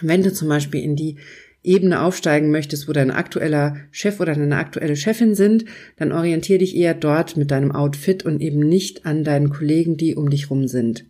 wenn 0.01 0.21
du 0.21 0.31
zum 0.31 0.47
Beispiel 0.47 0.83
in 0.83 0.95
die 0.95 1.17
Ebene 1.63 2.01
aufsteigen 2.01 2.51
möchtest, 2.51 2.87
wo 2.87 2.93
dein 2.93 3.11
aktueller 3.11 3.75
Chef 3.91 4.19
oder 4.19 4.33
deine 4.33 4.57
aktuelle 4.57 4.95
Chefin 4.95 5.35
sind, 5.35 5.65
dann 5.97 6.11
orientier 6.11 6.57
dich 6.57 6.75
eher 6.75 6.93
dort 6.93 7.35
mit 7.37 7.51
deinem 7.51 7.71
Outfit 7.71 8.23
und 8.23 8.41
eben 8.41 8.59
nicht 8.59 9.05
an 9.05 9.23
deinen 9.23 9.49
Kollegen, 9.49 9.97
die 9.97 10.15
um 10.15 10.29
dich 10.29 10.49
rum 10.49 10.67
sind. 10.67 11.05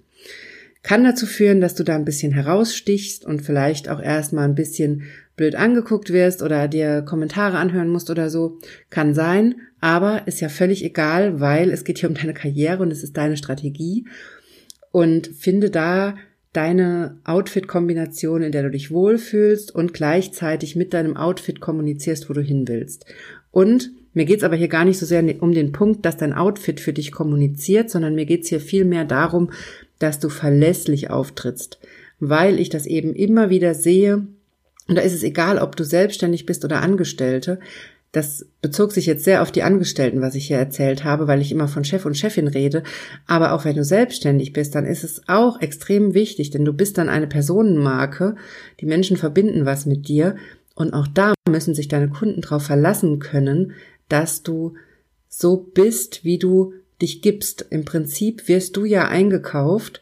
Kann 0.81 1.03
dazu 1.03 1.25
führen, 1.25 1.61
dass 1.61 1.75
du 1.75 1.83
da 1.83 1.95
ein 1.95 2.05
bisschen 2.05 2.31
herausstichst 2.31 3.25
und 3.25 3.41
vielleicht 3.41 3.89
auch 3.89 4.01
erstmal 4.01 4.45
ein 4.45 4.55
bisschen 4.55 5.03
blöd 5.35 5.55
angeguckt 5.55 6.11
wirst 6.11 6.41
oder 6.41 6.67
dir 6.67 7.01
Kommentare 7.01 7.57
anhören 7.57 7.89
musst 7.89 8.09
oder 8.09 8.29
so. 8.29 8.59
Kann 8.89 9.13
sein, 9.13 9.55
aber 9.81 10.27
ist 10.27 10.41
ja 10.41 10.49
völlig 10.49 10.83
egal, 10.83 11.39
weil 11.39 11.69
es 11.69 11.83
geht 11.83 11.99
hier 11.99 12.09
um 12.09 12.15
deine 12.15 12.33
Karriere 12.33 12.81
und 12.81 12.91
es 12.91 13.03
ist 13.03 13.17
deine 13.17 13.37
Strategie. 13.37 14.05
Und 14.91 15.27
finde 15.27 15.69
da 15.69 16.15
deine 16.53 17.19
Outfit-Kombination, 17.25 18.41
in 18.41 18.51
der 18.51 18.63
du 18.63 18.71
dich 18.71 18.91
wohlfühlst 18.91 19.73
und 19.73 19.93
gleichzeitig 19.93 20.75
mit 20.75 20.93
deinem 20.93 21.15
Outfit 21.15 21.59
kommunizierst, 21.61 22.29
wo 22.29 22.33
du 22.33 22.41
hin 22.41 22.67
willst. 22.67 23.05
Und 23.51 23.91
mir 24.13 24.25
geht's 24.25 24.43
aber 24.43 24.55
hier 24.55 24.67
gar 24.67 24.85
nicht 24.85 24.97
so 24.97 25.05
sehr 25.05 25.23
um 25.41 25.51
den 25.53 25.71
Punkt, 25.71 26.05
dass 26.05 26.17
dein 26.17 26.33
Outfit 26.33 26.79
für 26.79 26.93
dich 26.93 27.11
kommuniziert, 27.11 27.89
sondern 27.89 28.15
mir 28.15 28.25
geht's 28.25 28.49
hier 28.49 28.59
viel 28.59 28.83
mehr 28.83 29.05
darum, 29.05 29.51
dass 29.99 30.19
du 30.19 30.29
verlässlich 30.29 31.09
auftrittst, 31.09 31.79
weil 32.19 32.59
ich 32.59 32.69
das 32.69 32.85
eben 32.85 33.13
immer 33.13 33.49
wieder 33.49 33.75
sehe, 33.75 34.27
und 34.87 34.95
da 34.95 35.01
ist 35.01 35.13
es 35.13 35.21
egal, 35.21 35.59
ob 35.59 35.75
du 35.75 35.83
selbstständig 35.83 36.47
bist 36.47 36.65
oder 36.65 36.81
Angestellte, 36.81 37.59
das 38.11 38.47
bezog 38.61 38.91
sich 38.91 39.05
jetzt 39.05 39.23
sehr 39.23 39.41
auf 39.43 39.51
die 39.51 39.61
Angestellten, 39.61 40.21
was 40.21 40.33
ich 40.33 40.47
hier 40.47 40.57
erzählt 40.57 41.03
habe, 41.03 41.27
weil 41.27 41.41
ich 41.41 41.51
immer 41.51 41.67
von 41.67 41.83
Chef 41.83 42.05
und 42.05 42.17
Chefin 42.17 42.47
rede. 42.47 42.81
Aber 43.27 43.53
auch 43.53 43.65
wenn 43.65 43.75
du 43.75 43.83
selbstständig 43.83 44.51
bist, 44.51 44.73
dann 44.73 44.85
ist 44.85 45.03
es 45.03 45.21
auch 45.27 45.61
extrem 45.61 46.15
wichtig, 46.15 46.49
denn 46.49 46.65
du 46.65 46.73
bist 46.73 46.97
dann 46.97 47.09
eine 47.09 47.27
Personenmarke. 47.27 48.35
Die 48.79 48.87
Menschen 48.87 49.15
verbinden 49.15 49.65
was 49.65 49.85
mit 49.85 50.07
dir. 50.07 50.35
Und 50.73 50.93
auch 50.93 51.07
da 51.07 51.33
müssen 51.47 51.75
sich 51.75 51.87
deine 51.87 52.09
Kunden 52.09 52.41
darauf 52.41 52.63
verlassen 52.63 53.19
können, 53.19 53.73
dass 54.07 54.41
du 54.41 54.73
so 55.27 55.57
bist, 55.57 56.23
wie 56.23 56.39
du 56.39 56.73
dich 57.01 57.21
gibst. 57.21 57.65
Im 57.69 57.85
Prinzip 57.85 58.47
wirst 58.47 58.75
du 58.75 58.85
ja 58.85 59.07
eingekauft 59.07 60.01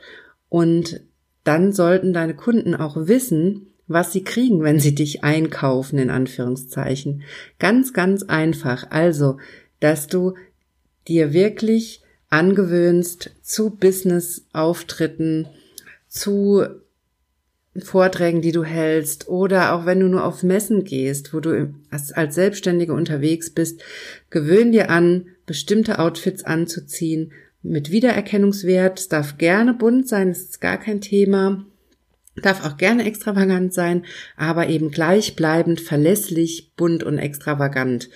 und 0.49 1.01
dann 1.43 1.73
sollten 1.73 2.13
deine 2.13 2.35
Kunden 2.35 2.75
auch 2.75 2.95
wissen, 3.07 3.73
was 3.87 4.11
sie 4.11 4.23
kriegen, 4.23 4.63
wenn 4.63 4.79
sie 4.79 4.93
dich 4.93 5.23
einkaufen, 5.23 5.97
in 5.97 6.09
Anführungszeichen. 6.09 7.23
Ganz, 7.59 7.93
ganz 7.93 8.23
einfach. 8.23 8.91
Also, 8.91 9.37
dass 9.79 10.07
du 10.07 10.33
dir 11.07 11.33
wirklich 11.33 12.01
angewöhnst 12.29 13.31
zu 13.41 13.69
Business-Auftritten, 13.69 15.47
zu 16.09 16.65
Vorträgen, 17.77 18.41
die 18.41 18.51
du 18.51 18.63
hältst 18.63 19.27
oder 19.29 19.73
auch 19.73 19.85
wenn 19.85 19.99
du 19.99 20.07
nur 20.07 20.25
auf 20.25 20.43
Messen 20.43 20.83
gehst, 20.83 21.33
wo 21.33 21.39
du 21.39 21.73
als, 21.89 22.33
Selbstständige 22.33 22.93
unterwegs 22.93 23.51
bist, 23.51 23.81
gewöhn 24.29 24.71
dir 24.71 24.89
an, 24.89 25.27
bestimmte 25.45 25.99
Outfits 25.99 26.43
anzuziehen 26.43 27.31
mit 27.61 27.91
Wiedererkennungswert. 27.91 28.99
Es 28.99 29.09
darf 29.09 29.37
gerne 29.37 29.73
bunt 29.73 30.07
sein, 30.07 30.29
es 30.29 30.41
ist 30.41 30.61
gar 30.61 30.77
kein 30.77 31.01
Thema. 31.01 31.65
Darf 32.41 32.65
auch 32.65 32.77
gerne 32.77 33.05
extravagant 33.05 33.73
sein, 33.73 34.03
aber 34.35 34.67
eben 34.67 34.91
gleichbleibend, 34.91 35.81
verlässlich, 35.81 36.71
bunt 36.75 37.03
und 37.03 37.17
extravagant. 37.17 38.09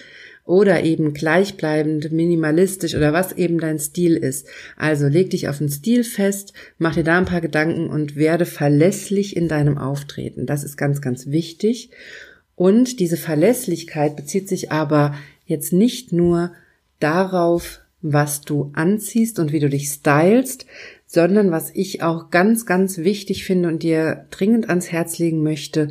Oder 0.44 0.84
eben 0.84 1.14
gleichbleibend, 1.14 2.12
minimalistisch 2.12 2.96
oder 2.96 3.14
was 3.14 3.32
eben 3.32 3.60
dein 3.60 3.80
Stil 3.80 4.18
ist. 4.18 4.48
Also 4.76 5.08
leg 5.08 5.30
dich 5.30 5.48
auf 5.48 5.60
den 5.60 5.70
Stil 5.70 6.04
fest, 6.04 6.54
mach 6.78 6.96
dir 6.96 7.04
da 7.04 7.18
ein 7.18 7.26
paar 7.26 7.42
Gedanken 7.42 7.90
und 7.90 8.16
werde 8.16 8.46
verlässlich 8.46 9.36
in 9.36 9.48
deinem 9.48 9.78
Auftreten. 9.78 10.46
Das 10.46 10.64
ist 10.64 10.78
ganz, 10.78 11.02
ganz 11.02 11.28
wichtig. 11.28 11.92
Und 12.56 13.00
diese 13.00 13.18
Verlässlichkeit 13.18 14.16
bezieht 14.16 14.50
sich 14.50 14.72
aber 14.72 15.16
jetzt 15.46 15.74
nicht 15.74 16.12
nur 16.12 16.52
darauf, 17.00 17.80
was 18.02 18.42
du 18.42 18.72
anziehst 18.74 19.40
und 19.40 19.52
wie 19.52 19.60
du 19.60 19.70
dich 19.70 19.90
stylst, 19.90 20.66
sondern 21.14 21.52
was 21.52 21.72
ich 21.76 22.04
auch 22.04 22.30
ganz, 22.30 22.66
ganz 22.66 23.00
wichtig 23.00 23.44
finde 23.44 23.68
und 23.68 23.84
dir 23.84 24.28
dringend 24.32 24.70
ans 24.70 24.94
Herz 24.94 25.20
legen 25.20 25.44
möchte, 25.44 25.90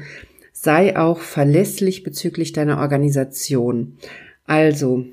sei 0.51 0.97
auch 0.97 1.21
verlässlich 1.21 2.05
bezüglich 2.05 2.55
deiner 2.55 2.79
Organisation. 2.79 3.99
Also, 4.47 5.05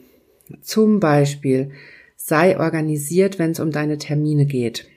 zum 0.62 1.02
Beispiel, 1.02 1.72
sei 2.16 2.58
organisiert, 2.58 3.38
wenn 3.38 3.52
es 3.52 3.60
um 3.60 3.72
deine 3.72 3.98
Termine 3.98 4.46
geht. 4.46 4.88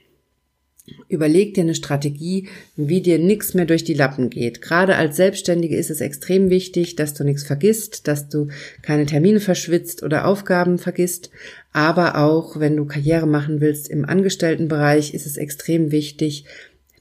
Überleg 1.09 1.55
dir 1.55 1.63
eine 1.63 1.75
Strategie, 1.75 2.49
wie 2.77 3.01
dir 3.01 3.19
nichts 3.19 3.55
mehr 3.55 3.67
durch 3.67 3.83
die 3.83 3.95
Lappen 3.95 4.31
geht. 4.31 4.63
Gerade 4.63 4.95
als 4.95 5.17
Selbstständige 5.17 5.77
ist 5.77 5.91
es 5.91 6.01
extrem 6.01 6.51
wichtig, 6.51 6.95
dass 6.95 7.15
du 7.15 7.25
nichts 7.25 7.43
vergisst, 7.43 8.07
dass 8.07 8.29
du 8.29 8.47
keine 8.83 9.07
Termine 9.07 9.41
verschwitzt 9.41 10.05
oder 10.05 10.27
Aufgaben 10.27 10.79
vergisst. 10.79 11.31
Aber 11.73 12.19
auch 12.19 12.59
wenn 12.59 12.77
du 12.77 12.85
Karriere 12.85 13.27
machen 13.27 13.61
willst 13.61 13.89
im 13.89 14.05
Angestelltenbereich, 14.05 15.15
ist 15.15 15.27
es 15.27 15.37
extrem 15.37 15.93
wichtig, 15.93 16.45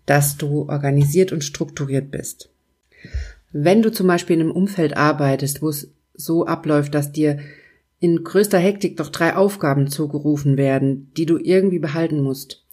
dass 0.06 0.38
du 0.38 0.68
organisiert 0.70 1.32
und 1.32 1.44
strukturiert 1.44 2.12
bist. 2.12 2.50
Wenn 3.52 3.82
du 3.82 3.92
zum 3.92 4.08
Beispiel 4.08 4.36
in 4.36 4.44
einem 4.44 4.52
Umfeld 4.52 4.96
arbeitest, 4.96 5.62
wo 5.62 5.70
es 5.70 5.92
so 6.14 6.46
abläuft, 6.46 6.94
dass 6.94 7.12
dir 7.12 7.40
in 8.00 8.24
größter 8.24 8.60
Hektik 8.60 8.98
doch 8.98 9.10
drei 9.10 9.36
Aufgaben 9.36 9.88
zugerufen 9.88 10.58
werden, 10.58 11.12
die 11.18 11.26
du 11.26 11.38
irgendwie 11.38 11.80
behalten 11.80 12.22
musst, 12.22 12.64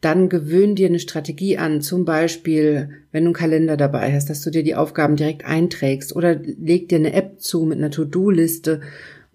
dann 0.00 0.28
gewöhn 0.28 0.74
dir 0.74 0.88
eine 0.88 0.98
Strategie 0.98 1.58
an, 1.58 1.80
zum 1.80 2.04
Beispiel, 2.04 2.90
wenn 3.12 3.24
du 3.24 3.28
einen 3.28 3.34
Kalender 3.34 3.76
dabei 3.76 4.12
hast, 4.12 4.28
dass 4.28 4.42
du 4.42 4.50
dir 4.50 4.62
die 4.62 4.74
Aufgaben 4.74 5.16
direkt 5.16 5.44
einträgst 5.44 6.14
oder 6.14 6.34
leg 6.34 6.88
dir 6.88 6.98
eine 6.98 7.12
App 7.14 7.40
zu 7.40 7.64
mit 7.64 7.78
einer 7.78 7.90
To-Do-Liste, 7.90 8.82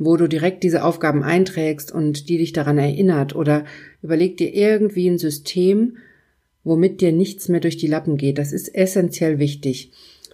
wo 0.03 0.17
du 0.17 0.27
direkt 0.27 0.63
diese 0.63 0.83
Aufgaben 0.83 1.21
einträgst 1.21 1.91
und 1.91 2.27
die 2.27 2.39
dich 2.39 2.53
daran 2.53 2.79
erinnert 2.79 3.35
oder 3.35 3.65
überleg 4.01 4.35
dir 4.35 4.51
irgendwie 4.51 5.07
ein 5.07 5.19
System, 5.19 5.97
womit 6.63 7.01
dir 7.01 7.11
nichts 7.11 7.49
mehr 7.49 7.59
durch 7.59 7.77
die 7.77 7.87
Lappen 7.87 8.17
geht. 8.17 8.39
Das 8.39 8.51
ist 8.51 8.73
essentiell 8.73 9.37
wichtig. 9.37 9.91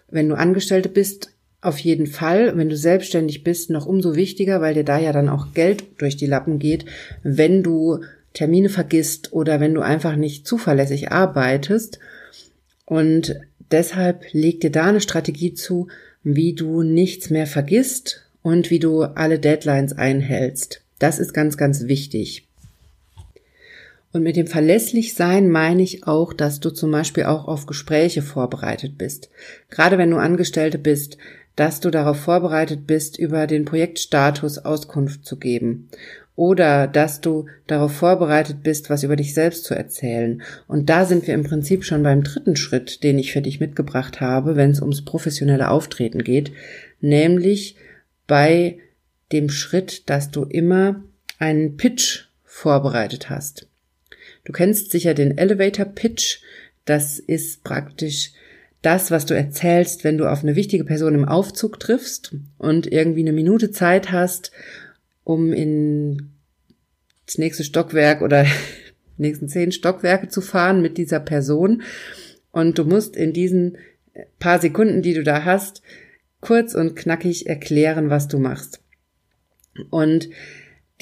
Wenn 0.09 0.29
du 0.29 0.35
Angestellte 0.35 0.87
bist, 0.87 1.33
auf 1.59 1.79
jeden 1.79 2.07
Fall, 2.07 2.55
wenn 2.55 2.69
du 2.69 2.77
selbstständig 2.77 3.43
bist, 3.43 3.69
noch 3.69 3.85
umso 3.85 4.15
wichtiger, 4.15 4.61
weil 4.61 4.73
dir 4.73 4.85
da 4.85 4.99
ja 4.99 5.11
dann 5.11 5.27
auch 5.27 5.53
Geld 5.53 5.83
durch 5.97 6.15
die 6.15 6.27
Lappen 6.27 6.59
geht, 6.59 6.85
wenn 7.23 7.61
du 7.61 7.99
Termine 8.33 8.69
vergisst 8.69 9.33
oder 9.33 9.59
wenn 9.59 9.73
du 9.73 9.81
einfach 9.81 10.15
nicht 10.15 10.47
zuverlässig 10.47 11.11
arbeitest. 11.11 11.99
Und 12.85 13.35
deshalb 13.69 14.23
leg 14.31 14.61
dir 14.61 14.71
da 14.71 14.85
eine 14.85 15.01
Strategie 15.01 15.53
zu, 15.53 15.89
wie 16.23 16.53
du 16.53 16.83
nichts 16.83 17.29
mehr 17.29 17.47
vergisst 17.47 18.26
und 18.47 18.69
wie 18.69 18.79
du 18.79 19.03
alle 19.03 19.39
Deadlines 19.39 19.91
einhältst. 19.97 20.81
Das 20.99 21.19
ist 21.19 21.33
ganz, 21.33 21.57
ganz 21.57 21.87
wichtig. 21.87 22.47
Und 24.13 24.23
mit 24.23 24.37
dem 24.37 24.47
verlässlich 24.47 25.15
sein 25.15 25.49
meine 25.49 25.81
ich 25.81 26.07
auch, 26.07 26.31
dass 26.31 26.61
du 26.61 26.69
zum 26.69 26.89
Beispiel 26.89 27.25
auch 27.25 27.49
auf 27.49 27.65
Gespräche 27.65 28.21
vorbereitet 28.21 28.97
bist. 28.97 29.29
Gerade 29.69 29.97
wenn 29.97 30.11
du 30.11 30.15
Angestellte 30.15 30.77
bist, 30.77 31.17
dass 31.57 31.81
du 31.81 31.91
darauf 31.91 32.21
vorbereitet 32.21 32.87
bist, 32.87 33.19
über 33.19 33.47
den 33.47 33.65
Projektstatus 33.65 34.59
Auskunft 34.59 35.25
zu 35.25 35.35
geben. 35.35 35.89
Oder 36.37 36.87
dass 36.87 37.19
du 37.19 37.47
darauf 37.65 37.91
vorbereitet 37.91 38.63
bist, 38.63 38.89
was 38.89 39.03
über 39.03 39.17
dich 39.17 39.33
selbst 39.33 39.65
zu 39.65 39.73
erzählen. 39.73 40.41
Und 40.69 40.89
da 40.89 41.03
sind 41.03 41.27
wir 41.27 41.33
im 41.33 41.43
Prinzip 41.43 41.83
schon 41.83 42.01
beim 42.01 42.23
dritten 42.23 42.55
Schritt, 42.55 43.03
den 43.03 43.19
ich 43.19 43.33
für 43.33 43.41
dich 43.41 43.59
mitgebracht 43.59 44.21
habe, 44.21 44.55
wenn 44.55 44.71
es 44.71 44.79
ums 44.79 45.03
professionelle 45.03 45.69
Auftreten 45.69 46.23
geht, 46.23 46.53
nämlich 47.01 47.75
bei 48.27 48.79
dem 49.31 49.49
Schritt, 49.49 50.09
dass 50.09 50.31
du 50.31 50.43
immer 50.43 51.03
einen 51.39 51.77
Pitch 51.77 52.25
vorbereitet 52.43 53.29
hast. 53.29 53.67
Du 54.45 54.53
kennst 54.53 54.91
sicher 54.91 55.13
den 55.13 55.37
Elevator 55.37 55.85
Pitch. 55.85 56.39
Das 56.85 57.19
ist 57.19 57.63
praktisch 57.63 58.31
das, 58.81 59.11
was 59.11 59.25
du 59.25 59.33
erzählst, 59.33 60.03
wenn 60.03 60.17
du 60.17 60.31
auf 60.31 60.43
eine 60.43 60.55
wichtige 60.55 60.85
Person 60.85 61.15
im 61.15 61.25
Aufzug 61.25 61.79
triffst 61.79 62.35
und 62.57 62.91
irgendwie 62.91 63.21
eine 63.21 63.33
Minute 63.33 63.71
Zeit 63.71 64.11
hast, 64.11 64.51
um 65.23 65.51
in 65.51 66.31
das 67.25 67.37
nächste 67.37 67.63
Stockwerk 67.63 68.21
oder 68.21 68.45
nächsten 69.17 69.49
zehn 69.49 69.71
Stockwerke 69.71 70.29
zu 70.29 70.41
fahren 70.41 70.81
mit 70.81 70.97
dieser 70.97 71.19
Person. 71.19 71.81
Und 72.51 72.77
du 72.77 72.85
musst 72.85 73.15
in 73.15 73.33
diesen 73.33 73.77
paar 74.39 74.59
Sekunden, 74.59 75.01
die 75.01 75.13
du 75.13 75.23
da 75.23 75.43
hast, 75.43 75.81
kurz 76.41 76.75
und 76.75 76.95
knackig 76.95 77.47
erklären, 77.47 78.09
was 78.09 78.27
du 78.27 78.39
machst. 78.39 78.81
Und 79.89 80.29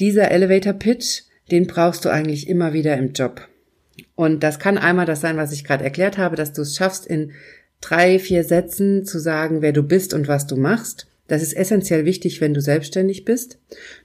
dieser 0.00 0.30
Elevator 0.30 0.72
Pitch, 0.72 1.22
den 1.50 1.66
brauchst 1.66 2.04
du 2.04 2.08
eigentlich 2.08 2.48
immer 2.48 2.72
wieder 2.72 2.96
im 2.96 3.12
Job. 3.12 3.46
Und 4.14 4.42
das 4.42 4.58
kann 4.58 4.78
einmal 4.78 5.06
das 5.06 5.20
sein, 5.20 5.36
was 5.36 5.52
ich 5.52 5.64
gerade 5.64 5.84
erklärt 5.84 6.18
habe, 6.18 6.36
dass 6.36 6.52
du 6.52 6.62
es 6.62 6.76
schaffst, 6.76 7.06
in 7.06 7.32
drei, 7.80 8.18
vier 8.18 8.44
Sätzen 8.44 9.04
zu 9.04 9.18
sagen, 9.18 9.62
wer 9.62 9.72
du 9.72 9.82
bist 9.82 10.14
und 10.14 10.28
was 10.28 10.46
du 10.46 10.56
machst. 10.56 11.06
Das 11.28 11.42
ist 11.42 11.54
essentiell 11.54 12.04
wichtig, 12.04 12.40
wenn 12.40 12.54
du 12.54 12.60
selbstständig 12.60 13.24
bist. 13.24 13.58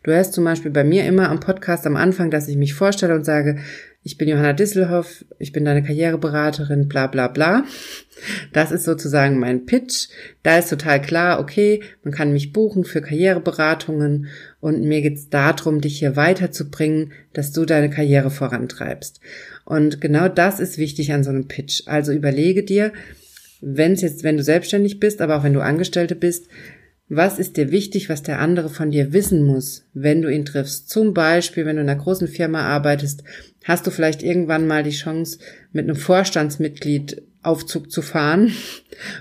Du 0.03 0.11
hörst 0.11 0.33
zum 0.33 0.43
Beispiel 0.43 0.71
bei 0.71 0.83
mir 0.83 1.05
immer 1.05 1.29
am 1.29 1.39
Podcast 1.39 1.85
am 1.85 1.95
Anfang, 1.95 2.31
dass 2.31 2.47
ich 2.47 2.57
mich 2.57 2.73
vorstelle 2.73 3.13
und 3.13 3.25
sage, 3.25 3.59
ich 4.03 4.17
bin 4.17 4.27
Johanna 4.27 4.53
Disselhoff, 4.53 5.23
ich 5.37 5.51
bin 5.51 5.63
deine 5.63 5.83
Karriereberaterin, 5.83 6.87
bla 6.87 7.05
bla 7.05 7.27
bla. 7.27 7.65
Das 8.51 8.71
ist 8.71 8.83
sozusagen 8.83 9.37
mein 9.37 9.65
Pitch. 9.67 10.07
Da 10.41 10.57
ist 10.57 10.69
total 10.69 11.01
klar, 11.01 11.39
okay, 11.39 11.81
man 12.03 12.13
kann 12.13 12.33
mich 12.33 12.51
buchen 12.51 12.83
für 12.83 13.01
Karriereberatungen 13.01 14.27
und 14.59 14.81
mir 14.83 15.01
geht's 15.01 15.29
darum, 15.29 15.81
dich 15.81 15.99
hier 15.99 16.15
weiterzubringen, 16.15 17.11
dass 17.33 17.51
du 17.51 17.65
deine 17.65 17.91
Karriere 17.91 18.31
vorantreibst. 18.31 19.21
Und 19.65 20.01
genau 20.01 20.27
das 20.27 20.59
ist 20.59 20.79
wichtig 20.79 21.13
an 21.13 21.23
so 21.23 21.29
einem 21.29 21.47
Pitch. 21.47 21.83
Also 21.85 22.11
überlege 22.11 22.63
dir, 22.63 22.93
wenn 23.61 23.93
es 23.93 24.01
jetzt, 24.01 24.23
wenn 24.23 24.37
du 24.37 24.43
selbstständig 24.43 24.99
bist, 24.99 25.21
aber 25.21 25.37
auch 25.37 25.43
wenn 25.43 25.53
du 25.53 25.61
Angestellte 25.61 26.15
bist, 26.15 26.47
was 27.13 27.39
ist 27.39 27.57
dir 27.57 27.71
wichtig, 27.71 28.07
was 28.07 28.23
der 28.23 28.39
andere 28.39 28.69
von 28.69 28.89
dir 28.89 29.11
wissen 29.11 29.43
muss, 29.43 29.83
wenn 29.93 30.21
du 30.21 30.29
ihn 30.29 30.45
triffst? 30.45 30.89
Zum 30.89 31.13
Beispiel, 31.13 31.65
wenn 31.65 31.75
du 31.75 31.81
in 31.81 31.89
einer 31.89 32.01
großen 32.01 32.29
Firma 32.29 32.61
arbeitest, 32.61 33.25
hast 33.65 33.85
du 33.85 33.91
vielleicht 33.91 34.23
irgendwann 34.23 34.65
mal 34.65 34.81
die 34.81 34.91
Chance, 34.91 35.37
mit 35.73 35.83
einem 35.83 35.97
Vorstandsmitglied 35.97 37.21
Aufzug 37.43 37.91
zu 37.91 38.03
fahren 38.03 38.53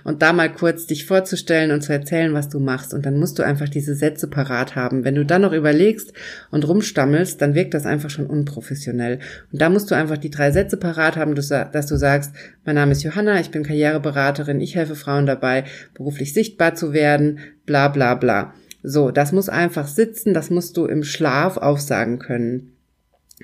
und 0.05 0.21
da 0.21 0.35
mal 0.35 0.53
kurz 0.53 0.87
dich 0.87 1.07
vorzustellen 1.07 1.71
und 1.71 1.81
zu 1.81 1.93
erzählen, 1.93 2.35
was 2.35 2.51
du 2.51 2.61
machst. 2.61 2.93
Und 2.93 3.07
dann 3.07 3.19
musst 3.19 3.39
du 3.39 3.43
einfach 3.43 3.69
diese 3.69 3.95
Sätze 3.95 4.29
parat 4.29 4.77
haben. 4.77 5.05
Wenn 5.05 5.15
du 5.15 5.25
dann 5.25 5.41
noch 5.41 5.55
überlegst 5.55 6.13
und 6.51 6.69
rumstammelst, 6.69 7.41
dann 7.41 7.55
wirkt 7.55 7.73
das 7.73 7.87
einfach 7.87 8.11
schon 8.11 8.27
unprofessionell. 8.27 9.21
Und 9.53 9.63
da 9.63 9.71
musst 9.71 9.91
du 9.91 9.95
einfach 9.95 10.19
die 10.19 10.31
drei 10.31 10.51
Sätze 10.51 10.77
parat 10.77 11.17
haben, 11.17 11.35
dass 11.35 11.87
du 11.87 11.97
sagst, 11.97 12.33
mein 12.67 12.75
Name 12.75 12.93
ist 12.93 13.03
Johanna, 13.03 13.41
ich 13.41 13.51
bin 13.51 13.63
Karriereberaterin, 13.63 14.61
ich 14.61 14.75
helfe 14.75 14.97
Frauen 14.97 15.25
dabei, 15.25 15.65
beruflich 15.95 16.35
sichtbar 16.35 16.75
zu 16.75 16.93
werden, 16.93 17.39
bla 17.65 17.89
bla 17.89 18.15
bla. 18.17 18.53
So, 18.83 19.11
das 19.11 19.33
muss 19.33 19.49
einfach 19.49 19.87
sitzen, 19.87 20.35
das 20.35 20.51
musst 20.51 20.77
du 20.77 20.85
im 20.85 21.05
Schlaf 21.05 21.57
aufsagen 21.57 22.19
können. 22.19 22.73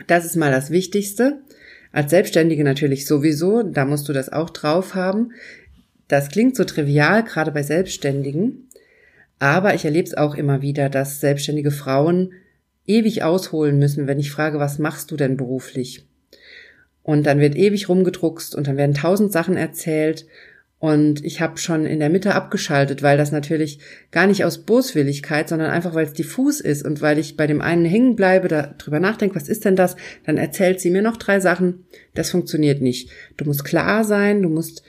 Das 0.07 0.27
ist 0.27 0.37
mal 0.37 0.51
das 0.51 0.71
Wichtigste. 0.71 1.39
Als 1.93 2.11
Selbstständige 2.11 2.65
natürlich 2.65 3.07
sowieso, 3.07 3.63
da 3.63 3.85
musst 3.85 4.09
du 4.09 4.13
das 4.13 4.33
auch 4.33 4.51
drauf 4.51 4.95
haben. 4.95 5.33
Das 6.09 6.29
klingt 6.29 6.57
so 6.57 6.65
trivial, 6.65 7.25
gerade 7.25 7.51
bei 7.51 7.63
Selbstständigen, 7.63 8.69
aber 9.39 9.75
ich 9.75 9.85
erlebe 9.85 10.07
es 10.07 10.17
auch 10.17 10.35
immer 10.35 10.63
wieder, 10.63 10.89
dass 10.89 11.21
selbstständige 11.21 11.71
Frauen 11.71 12.33
ewig 12.87 13.23
ausholen 13.23 13.79
müssen, 13.79 14.07
wenn 14.07 14.21
ich 14.21 14.31
frage, 14.31 14.59
was 14.59 14.79
machst 14.79 15.11
du 15.11 15.17
denn 15.17 15.37
beruflich? 15.37 16.07
Und 17.03 17.25
dann 17.25 17.41
wird 17.41 17.57
ewig 17.57 17.89
rumgedruckst 17.89 18.55
und 18.55 18.67
dann 18.67 18.77
werden 18.77 18.95
tausend 18.95 19.33
Sachen 19.33 19.57
erzählt 19.57 20.27
und 20.79 21.25
ich 21.25 21.41
habe 21.41 21.57
schon 21.57 21.87
in 21.87 22.01
der 22.01 22.11
Mitte 22.11 22.35
abgeschaltet, 22.35 23.03
weil 23.03 23.17
das 23.17 23.33
natürlich 23.33 23.79
gar 24.11 24.27
nicht 24.27 24.45
aus 24.45 24.59
Boswilligkeit, 24.59 25.49
sondern 25.49 25.71
einfach, 25.71 25.95
weil 25.95 26.05
es 26.05 26.13
diffus 26.13 26.61
ist 26.61 26.85
und 26.85 27.01
weil 27.01 27.19
ich 27.19 27.37
bei 27.37 27.47
dem 27.47 27.63
einen 27.63 27.87
hängen 27.87 28.15
bleibe, 28.15 28.49
da 28.49 28.75
drüber 28.77 29.01
nachdenke, 29.01 29.37
was 29.37 29.49
ist 29.49 29.65
denn 29.65 29.77
das? 29.77 29.97
Dann 30.27 30.37
erzählt 30.37 30.81
sie 30.81 30.91
mir 30.91 31.01
noch 31.01 31.17
drei 31.17 31.41
Sachen. 31.41 31.87
Das 32.15 32.31
funktioniert 32.31 32.83
nicht. 32.83 33.11
Du 33.39 33.47
musst 33.47 33.65
klar 33.65 34.05
sein, 34.05 34.43
du 34.43 34.51
musst 34.51 34.83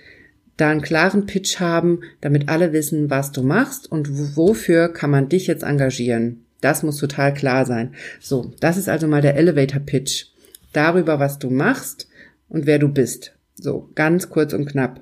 da 0.58 0.70
einen 0.70 0.82
klaren 0.82 1.26
Pitch 1.26 1.60
haben, 1.60 2.02
damit 2.20 2.50
alle 2.50 2.74
wissen, 2.74 3.10
was 3.10 3.32
du 3.32 3.44
machst 3.44 3.90
und 3.90 4.36
wofür 4.36 4.90
kann 4.90 5.12
man 5.12 5.30
dich 5.30 5.48
jetzt 5.48 5.64
engagieren. 5.64 6.44
Das 6.60 6.84
muss 6.84 6.98
total 6.98 7.34
klar 7.34 7.66
sein. 7.66 7.94
So, 8.20 8.52
das 8.60 8.76
ist 8.76 8.90
also 8.90 9.08
mal 9.08 9.22
der 9.22 9.36
Elevator 9.36 9.80
Pitch. 9.80 10.26
Darüber, 10.74 11.20
was 11.20 11.40
du 11.40 11.50
machst 11.50 12.10
und 12.50 12.66
wer 12.66 12.80
du 12.80 12.90
bist. 12.90 13.34
So, 13.56 13.90
ganz 13.96 14.30
kurz 14.30 14.54
und 14.54 14.66
knapp. 14.66 15.02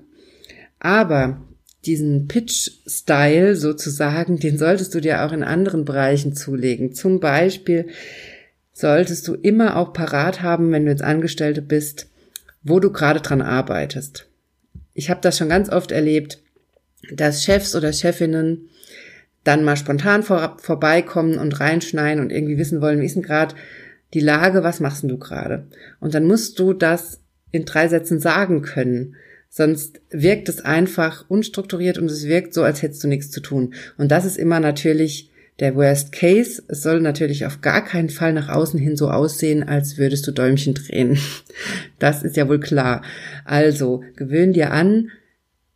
Aber 0.80 1.42
diesen 1.86 2.28
Pitch-Style 2.28 3.56
sozusagen, 3.56 4.40
den 4.40 4.58
solltest 4.58 4.94
du 4.96 5.02
dir 5.02 5.24
auch 5.24 5.32
in 5.32 5.44
anderen 5.44 5.86
Bereichen 5.86 6.36
zulegen. 6.36 6.94
Zum 6.94 7.20
Beispiel 7.20 7.88
solltest 8.74 9.28
du 9.28 9.36
immer 9.36 9.78
auch 9.78 9.94
parat 9.94 10.42
haben, 10.42 10.72
wenn 10.72 10.86
du 10.86 10.92
jetzt 10.92 11.04
Angestellte 11.04 11.62
bist, 11.62 12.08
wo 12.64 12.80
du 12.80 12.92
gerade 12.92 13.22
dran 13.22 13.42
arbeitest. 13.42 14.28
Ich 14.94 15.10
habe 15.10 15.22
das 15.22 15.38
schon 15.38 15.50
ganz 15.50 15.70
oft 15.70 15.92
erlebt, 15.92 16.40
dass 17.14 17.44
Chefs 17.44 17.76
oder 17.76 17.94
Chefinnen 17.94 18.70
dann 19.44 19.64
mal 19.64 19.78
spontan 19.78 20.24
vor, 20.24 20.58
vorbeikommen 20.60 21.38
und 21.38 21.60
reinschneiden 21.60 22.22
und 22.22 22.32
irgendwie 22.32 22.58
wissen 22.58 22.82
wollen, 22.82 23.00
wie 23.00 23.06
ist 23.06 23.16
denn 23.16 23.24
gerade 23.24 23.56
die 24.14 24.20
Lage, 24.20 24.64
was 24.64 24.80
machst 24.80 25.04
denn 25.04 25.10
du 25.10 25.18
gerade? 25.18 25.68
Und 26.00 26.14
dann 26.14 26.26
musst 26.26 26.60
du 26.60 26.74
das 26.74 27.20
in 27.52 27.66
drei 27.66 27.88
Sätzen 27.88 28.20
sagen 28.20 28.62
können. 28.62 29.16
Sonst 29.58 30.02
wirkt 30.10 30.50
es 30.50 30.60
einfach 30.60 31.30
unstrukturiert 31.30 31.98
und 31.98 32.12
es 32.12 32.26
wirkt 32.26 32.54
so, 32.54 32.64
als 32.64 32.82
hättest 32.82 33.02
du 33.06 33.08
nichts 33.08 33.32
zu 33.32 33.40
tun. 33.40 33.74
Und 33.98 34.12
das 34.12 34.26
ist 34.26 34.36
immer 34.36 34.60
natürlich 34.60 35.32
der 35.62 35.78
Worst 35.78 36.12
Case. 36.12 36.62
Es 36.68 36.84
soll 36.84 37.00
natürlich 37.00 37.46
auf 37.46 37.62
gar 37.62 37.86
keinen 37.86 38.10
Fall 38.10 38.34
nach 38.34 38.50
außen 38.50 38.78
hin 38.78 38.98
so 38.98 39.10
aussehen, 39.10 39.64
als 39.64 39.98
würdest 39.98 40.28
du 40.28 40.34
Däumchen 40.34 40.74
drehen. 40.74 41.18
Das 42.00 42.22
ist 42.22 42.36
ja 42.36 42.50
wohl 42.50 42.60
klar. 42.60 43.02
Also 43.46 44.04
gewöhn 44.18 44.52
dir 44.52 44.72
an, 44.74 45.10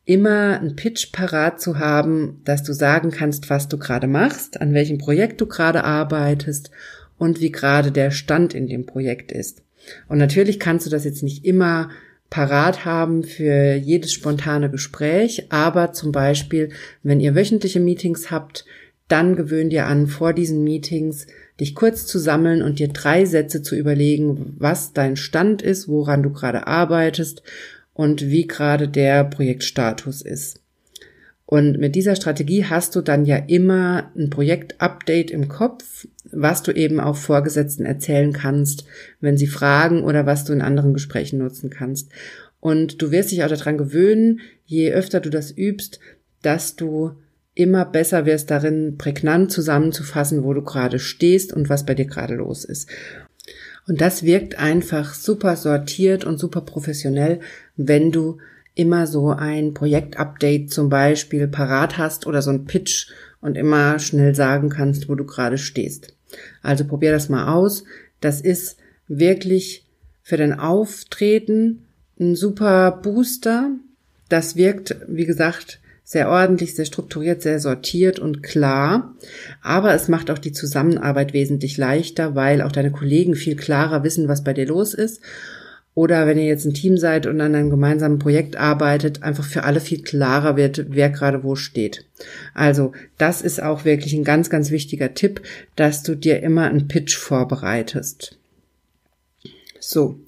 immer 0.03 0.59
einen 0.59 0.75
Pitch 0.75 1.13
parat 1.13 1.61
zu 1.61 1.79
haben, 1.79 2.41
dass 2.43 2.63
du 2.63 2.73
sagen 2.73 3.11
kannst, 3.11 3.49
was 3.49 3.69
du 3.69 3.77
gerade 3.77 4.07
machst, 4.07 4.59
an 4.59 4.73
welchem 4.73 4.97
Projekt 4.97 5.39
du 5.39 5.45
gerade 5.45 5.85
arbeitest 5.85 6.69
und 7.17 7.39
wie 7.39 7.53
gerade 7.53 7.93
der 7.93 8.11
Stand 8.11 8.53
in 8.53 8.67
dem 8.67 8.85
Projekt 8.85 9.31
ist. 9.31 9.63
Und 10.09 10.17
natürlich 10.17 10.59
kannst 10.59 10.85
du 10.85 10.89
das 10.89 11.05
jetzt 11.05 11.23
nicht 11.23 11.45
immer 11.45 11.89
parat 12.29 12.85
haben 12.85 13.23
für 13.23 13.73
jedes 13.75 14.13
spontane 14.13 14.69
Gespräch. 14.69 15.47
Aber 15.49 15.93
zum 15.93 16.11
Beispiel, 16.11 16.69
wenn 17.03 17.19
ihr 17.19 17.35
wöchentliche 17.35 17.79
Meetings 17.79 18.31
habt, 18.31 18.65
dann 19.07 19.35
gewöhnt 19.35 19.73
ihr 19.73 19.87
an, 19.87 20.07
vor 20.07 20.33
diesen 20.33 20.63
Meetings 20.63 21.27
dich 21.59 21.75
kurz 21.75 22.05
zu 22.05 22.19
sammeln 22.19 22.61
und 22.61 22.79
dir 22.79 22.87
drei 22.89 23.25
Sätze 23.25 23.61
zu 23.61 23.75
überlegen, 23.75 24.55
was 24.59 24.93
dein 24.93 25.17
Stand 25.17 25.61
ist, 25.61 25.87
woran 25.87 26.23
du 26.23 26.31
gerade 26.31 26.67
arbeitest 26.67 27.41
und 27.93 28.21
wie 28.21 28.47
gerade 28.47 28.87
der 28.87 29.23
Projektstatus 29.23 30.21
ist. 30.21 30.61
Und 31.51 31.79
mit 31.79 31.95
dieser 31.95 32.15
Strategie 32.15 32.65
hast 32.65 32.95
du 32.95 33.01
dann 33.01 33.25
ja 33.25 33.37
immer 33.37 34.11
ein 34.15 34.29
Projektupdate 34.29 35.31
im 35.31 35.47
Kopf, 35.47 36.07
was 36.31 36.61
du 36.61 36.71
eben 36.71 36.99
auch 36.99 37.15
Vorgesetzten 37.15 37.87
erzählen 37.87 38.33
kannst, 38.33 38.85
wenn 39.19 39.35
sie 39.35 39.47
fragen 39.47 40.03
oder 40.03 40.27
was 40.27 40.45
du 40.45 40.53
in 40.53 40.61
anderen 40.61 40.93
Gesprächen 40.93 41.39
nutzen 41.39 41.71
kannst. 41.71 42.11
Und 42.59 43.01
du 43.01 43.09
wirst 43.09 43.31
dich 43.31 43.43
auch 43.43 43.47
daran 43.47 43.79
gewöhnen, 43.79 44.41
je 44.67 44.91
öfter 44.91 45.21
du 45.21 45.31
das 45.31 45.49
übst, 45.49 45.99
dass 46.43 46.75
du 46.75 47.13
immer 47.55 47.83
besser 47.83 48.27
wirst 48.27 48.51
darin, 48.51 48.99
prägnant 48.99 49.51
zusammenzufassen, 49.51 50.43
wo 50.43 50.53
du 50.53 50.61
gerade 50.61 50.99
stehst 50.99 51.51
und 51.51 51.67
was 51.67 51.83
bei 51.83 51.95
dir 51.95 52.05
gerade 52.05 52.35
los 52.35 52.63
ist. 52.63 52.87
Und 53.87 54.01
das 54.01 54.21
wirkt 54.21 54.59
einfach 54.59 55.15
super 55.15 55.55
sortiert 55.55 56.25
und 56.25 56.37
super 56.37 56.61
professionell, 56.61 57.39
wenn 57.75 58.11
du 58.11 58.37
immer 58.79 59.07
so 59.07 59.31
ein 59.31 59.73
Projektupdate 59.73 60.71
zum 60.71 60.87
Beispiel 60.89 61.47
parat 61.47 61.97
hast 61.97 62.25
oder 62.25 62.41
so 62.41 62.49
ein 62.49 62.63
Pitch 62.65 63.11
und 63.41 63.57
immer 63.57 63.99
schnell 63.99 64.33
sagen 64.33 64.69
kannst, 64.69 65.09
wo 65.09 65.15
du 65.15 65.25
gerade 65.25 65.57
stehst. 65.57 66.15
Also 66.61 66.85
probier 66.85 67.11
das 67.11 67.27
mal 67.27 67.53
aus. 67.53 67.83
Das 68.21 68.39
ist 68.39 68.77
wirklich 69.07 69.85
für 70.23 70.37
dein 70.37 70.57
Auftreten 70.57 71.85
ein 72.19 72.35
super 72.35 72.91
Booster. 73.03 73.71
Das 74.29 74.55
wirkt, 74.55 74.95
wie 75.07 75.25
gesagt, 75.25 75.79
sehr 76.03 76.29
ordentlich, 76.29 76.73
sehr 76.75 76.85
strukturiert, 76.85 77.41
sehr 77.41 77.59
sortiert 77.59 78.17
und 78.17 78.43
klar. 78.43 79.13
Aber 79.61 79.93
es 79.93 80.07
macht 80.07 80.31
auch 80.31 80.39
die 80.39 80.53
Zusammenarbeit 80.53 81.33
wesentlich 81.33 81.77
leichter, 81.77 82.33
weil 82.33 82.61
auch 82.61 82.71
deine 82.71 82.91
Kollegen 82.91 83.35
viel 83.35 83.55
klarer 83.55 84.03
wissen, 84.03 84.27
was 84.27 84.43
bei 84.43 84.53
dir 84.53 84.65
los 84.65 84.93
ist. 84.93 85.21
Oder 85.99 86.27
wenn 86.27 86.37
ihr 86.37 86.45
jetzt 86.45 86.63
ein 86.63 86.73
Team 86.73 86.97
seid 86.97 87.25
und 87.25 87.41
an 87.41 87.53
einem 87.53 87.69
gemeinsamen 87.69 88.19
Projekt 88.19 88.55
arbeitet, 88.55 89.21
einfach 89.21 89.43
für 89.43 89.65
alle 89.65 89.81
viel 89.81 90.01
klarer 90.01 90.55
wird, 90.55 90.85
wer 90.87 91.09
gerade 91.09 91.43
wo 91.43 91.57
steht. 91.57 92.05
Also 92.53 92.93
das 93.17 93.41
ist 93.41 93.61
auch 93.61 93.83
wirklich 93.83 94.13
ein 94.13 94.23
ganz, 94.23 94.49
ganz 94.49 94.71
wichtiger 94.71 95.13
Tipp, 95.13 95.41
dass 95.75 96.01
du 96.01 96.15
dir 96.15 96.41
immer 96.41 96.69
einen 96.69 96.87
Pitch 96.87 97.17
vorbereitest. 97.17 98.39
So, 99.81 100.21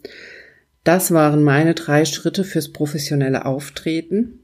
das 0.83 1.11
waren 1.11 1.41
meine 1.41 1.73
drei 1.73 2.03
Schritte 2.03 2.43
fürs 2.43 2.73
professionelle 2.73 3.45
Auftreten. 3.45 4.41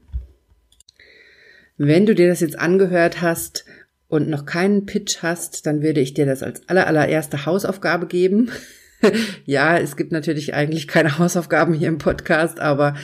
Wenn 1.76 2.06
du 2.06 2.14
dir 2.14 2.28
das 2.28 2.40
jetzt 2.40 2.58
angehört 2.58 3.20
hast 3.20 3.66
und 4.08 4.30
noch 4.30 4.46
keinen 4.46 4.86
Pitch 4.86 5.18
hast, 5.20 5.66
dann 5.66 5.82
würde 5.82 6.00
ich 6.00 6.14
dir 6.14 6.24
das 6.24 6.42
als 6.42 6.66
allerallererste 6.70 7.44
Hausaufgabe 7.44 8.06
geben. 8.06 8.50
ja, 9.44 9.78
es 9.78 9.96
gibt 9.96 10.12
natürlich 10.12 10.54
eigentlich 10.54 10.88
keine 10.88 11.18
Hausaufgaben 11.18 11.74
hier 11.74 11.88
im 11.88 11.98
Podcast, 11.98 12.60
aber 12.60 12.94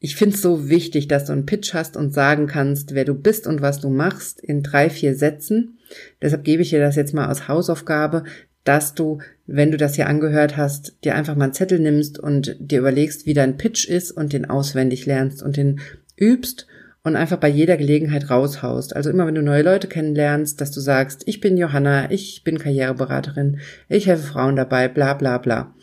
ich 0.00 0.16
finde 0.16 0.36
es 0.36 0.42
so 0.42 0.68
wichtig, 0.68 1.08
dass 1.08 1.24
du 1.24 1.32
einen 1.32 1.46
Pitch 1.46 1.72
hast 1.72 1.96
und 1.96 2.12
sagen 2.12 2.46
kannst, 2.46 2.94
wer 2.94 3.06
du 3.06 3.14
bist 3.14 3.46
und 3.46 3.62
was 3.62 3.80
du 3.80 3.88
machst 3.88 4.40
in 4.40 4.62
drei, 4.62 4.90
vier 4.90 5.14
Sätzen. 5.14 5.78
Deshalb 6.20 6.44
gebe 6.44 6.62
ich 6.62 6.70
dir 6.70 6.80
das 6.80 6.96
jetzt 6.96 7.14
mal 7.14 7.26
als 7.26 7.48
Hausaufgabe, 7.48 8.24
dass 8.64 8.94
du, 8.94 9.18
wenn 9.46 9.70
du 9.70 9.76
das 9.76 9.94
hier 9.94 10.08
angehört 10.08 10.56
hast, 10.56 10.96
dir 11.04 11.14
einfach 11.14 11.36
mal 11.36 11.44
einen 11.44 11.52
Zettel 11.54 11.78
nimmst 11.78 12.18
und 12.18 12.56
dir 12.58 12.80
überlegst, 12.80 13.24
wie 13.26 13.34
dein 13.34 13.56
Pitch 13.56 13.88
ist 13.88 14.10
und 14.10 14.32
den 14.32 14.44
auswendig 14.44 15.06
lernst 15.06 15.42
und 15.42 15.56
den 15.56 15.80
übst 16.16 16.66
und 17.04 17.16
einfach 17.16 17.36
bei 17.36 17.48
jeder 17.48 17.76
Gelegenheit 17.76 18.30
raushaust. 18.30 18.96
Also 18.96 19.10
immer 19.10 19.26
wenn 19.26 19.34
du 19.34 19.42
neue 19.42 19.62
Leute 19.62 19.88
kennenlernst, 19.88 20.60
dass 20.60 20.70
du 20.70 20.80
sagst, 20.80 21.22
ich 21.26 21.40
bin 21.40 21.58
Johanna, 21.58 22.10
ich 22.10 22.42
bin 22.44 22.58
Karriereberaterin, 22.58 23.60
ich 23.88 24.06
helfe 24.06 24.26
Frauen 24.26 24.56
dabei, 24.56 24.88
bla 24.88 25.12
bla 25.12 25.36
bla. 25.38 25.74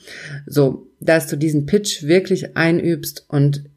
So, 0.47 0.88
dass 0.99 1.27
du 1.27 1.38
diesen 1.38 1.67
Pitch 1.67 2.03
wirklich 2.03 2.57
einübst 2.57 3.25
und 3.29 3.69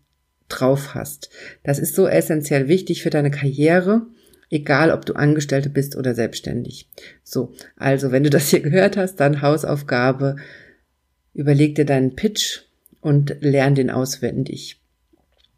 drauf 0.48 0.94
hast. 0.94 1.28
Das 1.62 1.78
ist 1.78 1.94
so 1.94 2.08
essentiell 2.08 2.66
wichtig 2.66 3.02
für 3.02 3.10
deine 3.10 3.30
Karriere, 3.30 4.06
egal 4.48 4.90
ob 4.90 5.04
du 5.04 5.12
Angestellte 5.12 5.68
bist 5.68 5.96
oder 5.96 6.14
selbstständig. 6.14 6.88
So, 7.22 7.52
also 7.76 8.10
wenn 8.10 8.24
du 8.24 8.30
das 8.30 8.48
hier 8.48 8.60
gehört 8.60 8.96
hast, 8.96 9.16
dann 9.16 9.42
Hausaufgabe, 9.42 10.36
überleg 11.34 11.74
dir 11.74 11.84
deinen 11.84 12.14
Pitch 12.14 12.62
und 13.02 13.36
lern 13.40 13.74
den 13.74 13.90
auswendig. 13.90 14.80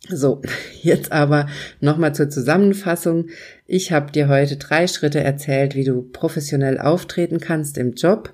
So, 0.09 0.41
jetzt 0.83 1.11
aber 1.11 1.49
nochmal 1.81 2.15
zur 2.15 2.29
Zusammenfassung. 2.31 3.29
Ich 3.67 3.93
habe 3.93 4.13
dir 4.13 4.29
heute 4.29 4.57
drei 4.57 4.87
Schritte 4.87 5.21
erzählt, 5.21 5.75
wie 5.75 5.85
du 5.85 6.03
professionell 6.03 6.79
auftreten 6.79 7.41
kannst 7.41 7.77
im 7.79 7.95
Job. 7.95 8.33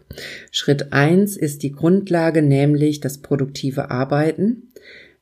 Schritt 0.51 0.93
eins 0.93 1.37
ist 1.37 1.63
die 1.63 1.73
Grundlage, 1.73 2.43
nämlich 2.43 3.01
das 3.01 3.19
produktive 3.19 3.91
Arbeiten. 3.91 4.69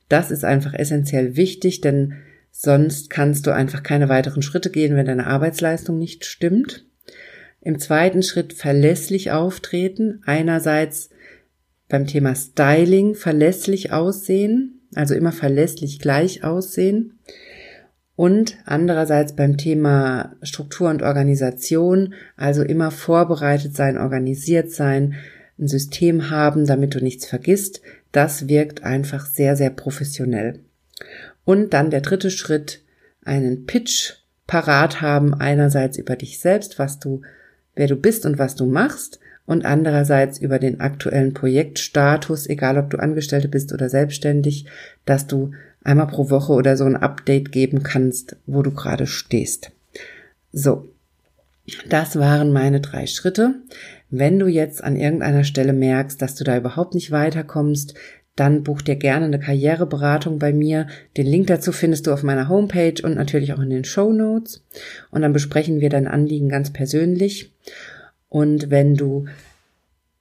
Das 0.09 0.31
ist 0.31 0.45
einfach 0.45 0.75
essentiell 0.75 1.37
wichtig, 1.37 1.83
denn 1.83 2.15
sonst 2.51 3.11
kannst 3.11 3.47
du 3.47 3.55
einfach 3.55 3.85
keine 3.85 4.09
weiteren 4.09 4.43
Schritte 4.43 4.71
gehen, 4.71 4.97
wenn 4.97 5.07
deine 5.07 5.29
Arbeitsleistung 5.29 5.99
nicht 5.99 6.25
stimmt. 6.25 6.85
Im 7.61 7.79
zweiten 7.79 8.23
Schritt 8.23 8.55
verlässlich 8.55 9.31
auftreten. 9.31 10.23
Einerseits 10.27 11.11
beim 11.89 12.07
Thema 12.07 12.35
Styling 12.35 13.15
verlässlich 13.15 13.93
aussehen, 13.93 14.80
also 14.95 15.15
immer 15.15 15.33
verlässlich 15.33 15.99
gleich 15.99 16.45
aussehen. 16.45 17.19
Und 18.17 18.59
andererseits 18.67 19.35
beim 19.35 19.57
Thema 19.57 20.37
Struktur 20.43 20.91
und 20.91 21.03
Organisation, 21.03 22.15
also 22.37 22.63
immer 22.63 22.91
vorbereitet 22.91 23.75
sein, 23.75 23.97
organisiert 23.97 24.71
sein, 24.71 25.15
ein 25.59 25.69
System 25.69 26.31
haben, 26.31 26.67
damit 26.67 26.95
du 26.95 27.03
nichts 27.03 27.27
vergisst. 27.27 27.81
Das 28.13 28.49
wirkt 28.49 28.83
einfach 28.83 29.25
sehr, 29.27 29.57
sehr 29.57 29.71
professionell. 29.71 30.61
Und 31.45 31.73
dann 31.73 31.91
der 31.91 32.01
dritte 32.01 32.31
Schritt, 32.31 32.83
einen 33.25 33.67
Pitch 33.67 34.15
parat 34.47 35.01
haben, 35.01 35.33
einerseits 35.35 35.97
über 35.97 36.17
dich 36.17 36.41
selbst, 36.41 36.79
was 36.79 36.99
du, 36.99 37.23
wer 37.75 37.87
du 37.87 37.97
bist 37.97 38.27
und 38.27 38.39
was 38.39 38.55
du 38.55 38.67
machst, 38.67 39.21
und 39.51 39.65
andererseits 39.65 40.39
über 40.39 40.61
den 40.61 40.79
aktuellen 40.79 41.35
Projektstatus, 41.35 42.49
egal 42.49 42.79
ob 42.79 42.89
du 42.91 42.99
Angestellte 43.01 43.49
bist 43.49 43.73
oder 43.73 43.89
selbstständig, 43.89 44.67
dass 45.07 45.27
du 45.27 45.51
einmal 45.83 46.07
pro 46.07 46.31
Woche 46.31 46.53
oder 46.53 46.77
so 46.77 46.85
ein 46.85 46.95
Update 46.95 47.51
geben 47.51 47.83
kannst, 47.83 48.37
wo 48.47 48.63
du 48.63 48.71
gerade 48.71 49.09
stehst. 49.09 49.73
So, 50.53 50.89
das 51.89 52.17
waren 52.17 52.53
meine 52.53 52.81
drei 52.81 53.09
Schritte. 53.09 53.57
Wenn 54.09 54.39
du 54.39 54.47
jetzt 54.47 54.85
an 54.85 54.95
irgendeiner 54.95 55.43
Stelle 55.43 55.73
merkst, 55.73 56.23
dass 56.23 56.37
du 56.37 56.45
da 56.45 56.57
überhaupt 56.57 56.95
nicht 56.95 57.11
weiterkommst, 57.11 57.95
dann 58.37 58.63
buch 58.63 58.83
dir 58.83 58.95
gerne 58.95 59.25
eine 59.25 59.41
Karriereberatung 59.41 60.39
bei 60.39 60.53
mir. 60.53 60.87
Den 61.17 61.27
Link 61.27 61.49
dazu 61.49 61.73
findest 61.73 62.07
du 62.07 62.13
auf 62.13 62.23
meiner 62.23 62.49
Homepage 62.49 63.03
und 63.03 63.17
natürlich 63.17 63.53
auch 63.53 63.59
in 63.59 63.71
den 63.71 63.85
Show 63.85 64.13
Notes. 64.13 64.63
Und 65.11 65.23
dann 65.23 65.33
besprechen 65.33 65.81
wir 65.81 65.91
dein 65.91 66.07
Anliegen 66.07 66.49
ganz 66.49 66.73
persönlich. 66.73 67.53
Und 68.31 68.71
wenn 68.71 68.95
du 68.95 69.27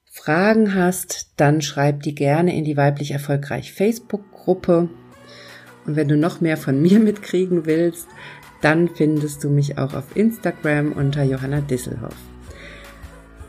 Fragen 0.04 0.74
hast, 0.74 1.28
dann 1.36 1.62
schreib 1.62 2.02
die 2.02 2.14
gerne 2.14 2.54
in 2.54 2.64
die 2.64 2.76
weiblich 2.76 3.12
erfolgreich 3.12 3.72
Facebook-Gruppe. 3.72 4.90
Und 5.86 5.96
wenn 5.96 6.08
du 6.08 6.16
noch 6.16 6.42
mehr 6.42 6.58
von 6.58 6.82
mir 6.82 6.98
mitkriegen 7.00 7.64
willst, 7.64 8.08
dann 8.60 8.88
findest 8.88 9.42
du 9.44 9.48
mich 9.48 9.78
auch 9.78 9.94
auf 9.94 10.14
Instagram 10.14 10.92
unter 10.92 11.22
Johanna 11.22 11.62
Disselhoff. 11.62 12.16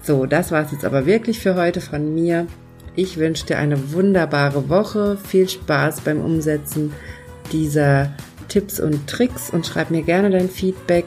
So, 0.03 0.25
das 0.25 0.51
war's 0.51 0.71
jetzt 0.71 0.85
aber 0.85 1.05
wirklich 1.05 1.39
für 1.39 1.55
heute 1.55 1.81
von 1.81 2.13
mir. 2.13 2.47
Ich 2.95 3.17
wünsche 3.17 3.45
dir 3.47 3.57
eine 3.57 3.93
wunderbare 3.93 4.69
Woche, 4.69 5.17
viel 5.17 5.49
Spaß 5.49 6.01
beim 6.01 6.21
Umsetzen 6.21 6.93
dieser 7.51 8.13
Tipps 8.47 8.79
und 8.79 9.07
Tricks 9.07 9.49
und 9.49 9.65
schreib 9.65 9.91
mir 9.91 10.03
gerne 10.03 10.29
dein 10.29 10.49
Feedback 10.49 11.05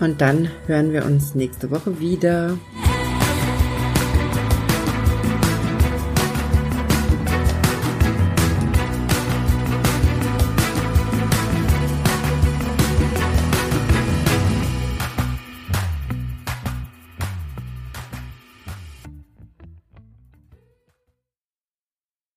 und 0.00 0.20
dann 0.20 0.50
hören 0.66 0.92
wir 0.92 1.04
uns 1.04 1.34
nächste 1.34 1.70
Woche 1.70 2.00
wieder. 2.00 2.58